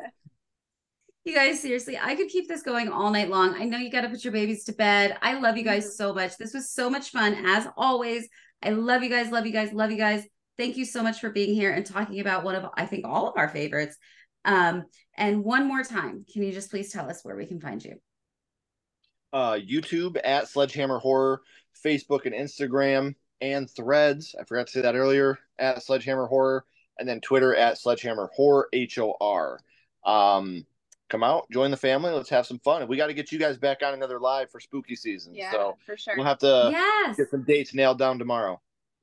[1.25, 3.55] you guys, seriously, I could keep this going all night long.
[3.55, 5.17] I know you got to put your babies to bed.
[5.23, 5.93] I love you guys mm-hmm.
[5.93, 6.37] so much.
[6.39, 8.29] This was so much fun as always.
[8.65, 9.31] I love you guys.
[9.31, 9.73] Love you guys.
[9.73, 10.27] Love you guys.
[10.59, 13.29] Thank you so much for being here and talking about one of I think all
[13.29, 13.97] of our favorites.
[14.45, 14.85] Um,
[15.17, 17.97] and one more time, can you just please tell us where we can find you?
[19.33, 21.43] Uh, YouTube at Sledgehammer Horror,
[21.85, 24.35] Facebook and Instagram, and Threads.
[24.41, 26.65] I forgot to say that earlier at Sledgehammer Horror,
[26.99, 29.61] and then Twitter at Sledgehammer Horror H O R.
[30.05, 30.67] Um,
[31.09, 32.11] come out, join the family.
[32.11, 32.87] Let's have some fun.
[32.89, 35.35] We got to get you guys back on another live for spooky season.
[35.35, 36.15] Yeah, so for sure.
[36.17, 37.17] We'll have to yes.
[37.17, 38.61] get some dates nailed down tomorrow.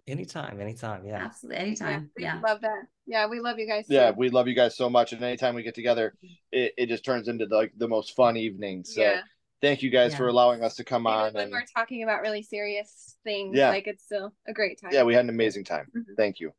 [0.08, 1.06] Anytime, anytime.
[1.06, 1.26] Yeah.
[1.26, 1.60] Absolutely.
[1.60, 2.10] Anytime.
[2.18, 2.36] Yeah.
[2.36, 2.42] yeah.
[2.42, 2.84] Love that.
[3.06, 3.28] Yeah.
[3.28, 3.86] We love you guys.
[3.90, 4.12] Yeah.
[4.12, 5.12] We love you guys so much.
[5.14, 6.14] And anytime we get together,
[6.52, 8.86] it, it just turns into the, like the most fun evening.
[8.86, 9.22] So yeah.
[9.62, 10.18] thank you guys yeah.
[10.18, 11.34] for allowing us to come Even on.
[11.34, 13.70] When and, we're talking about really serious things, yeah.
[13.70, 14.92] like it's still a great time.
[14.94, 15.04] Yeah.
[15.04, 15.88] We had an amazing time.
[15.96, 16.14] Mm-hmm.
[16.16, 16.54] Thank you.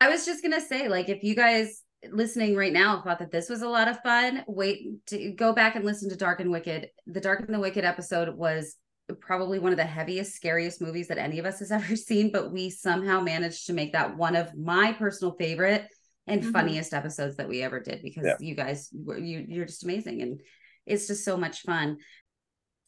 [0.00, 3.30] I was just going to say, like, if you guys listening right now thought that
[3.30, 6.50] this was a lot of fun, wait to go back and listen to Dark and
[6.50, 6.88] Wicked.
[7.06, 8.76] The Dark and the Wicked episode was
[9.20, 12.52] probably one of the heaviest, scariest movies that any of us has ever seen, but
[12.52, 15.86] we somehow managed to make that one of my personal favorite
[16.26, 16.52] and mm-hmm.
[16.52, 18.36] funniest episodes that we ever did because yeah.
[18.38, 20.40] you guys you you're just amazing and
[20.86, 21.98] it's just so much fun.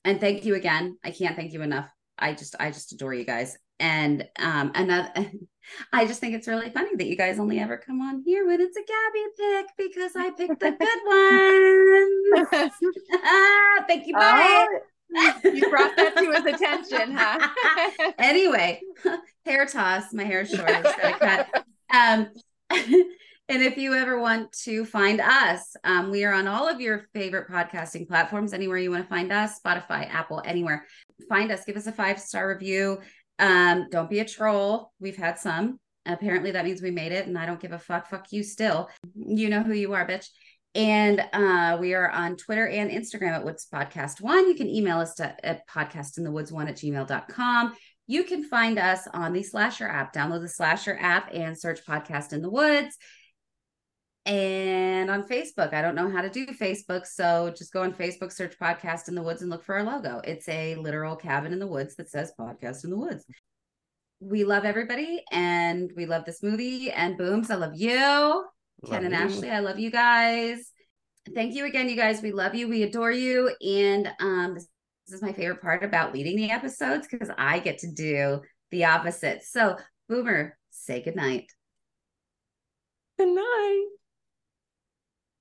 [0.04, 0.98] And thank you again.
[1.02, 1.88] I can't thank you enough.
[2.18, 3.56] I just I just adore you guys.
[3.80, 5.16] And um and that
[5.92, 8.60] I just think it's really funny that you guys only ever come on here when
[8.60, 11.00] it's a Gabby pick because I picked the good
[13.20, 13.86] one.
[13.88, 14.14] thank you.
[14.14, 14.80] Bye
[15.10, 17.48] you brought that to his attention, huh?
[18.18, 18.80] anyway,
[19.46, 20.12] hair toss.
[20.12, 20.70] My hair is short.
[21.94, 22.28] Um,
[22.70, 27.06] and if you ever want to find us, um, we are on all of your
[27.14, 28.52] favorite podcasting platforms.
[28.52, 30.86] Anywhere you want to find us, Spotify, Apple, anywhere.
[31.28, 31.64] Find us.
[31.64, 33.00] Give us a five star review.
[33.38, 34.92] Um, don't be a troll.
[35.00, 35.78] We've had some.
[36.06, 38.08] Apparently, that means we made it, and I don't give a fuck.
[38.08, 38.90] Fuck you still.
[39.14, 40.28] You know who you are, bitch.
[40.74, 44.48] And uh, we are on Twitter and Instagram at Woods Podcast One.
[44.48, 47.74] You can email us to, at podcastinthewoods1 at gmail.com.
[48.06, 50.12] You can find us on the Slasher app.
[50.12, 52.96] Download the Slasher app and search Podcast in the Woods.
[54.26, 57.06] And on Facebook, I don't know how to do Facebook.
[57.06, 60.20] So just go on Facebook, search Podcast in the Woods, and look for our logo.
[60.24, 63.24] It's a literal cabin in the woods that says Podcast in the Woods
[64.24, 66.90] we love everybody and we love this movie.
[66.90, 68.44] And Booms, I love you.
[68.84, 69.36] Love Ken and you.
[69.36, 70.70] Ashley, I love you guys.
[71.34, 72.22] Thank you again, you guys.
[72.22, 72.68] We love you.
[72.68, 73.50] We adore you.
[73.60, 74.68] And um, this,
[75.06, 78.40] this is my favorite part about leading the episodes because I get to do
[78.70, 79.42] the opposite.
[79.42, 79.76] So,
[80.08, 81.46] Boomer, say goodnight.
[83.18, 83.86] Good night.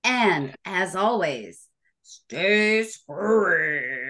[0.04, 1.68] And as always,
[2.04, 4.03] stay screwy.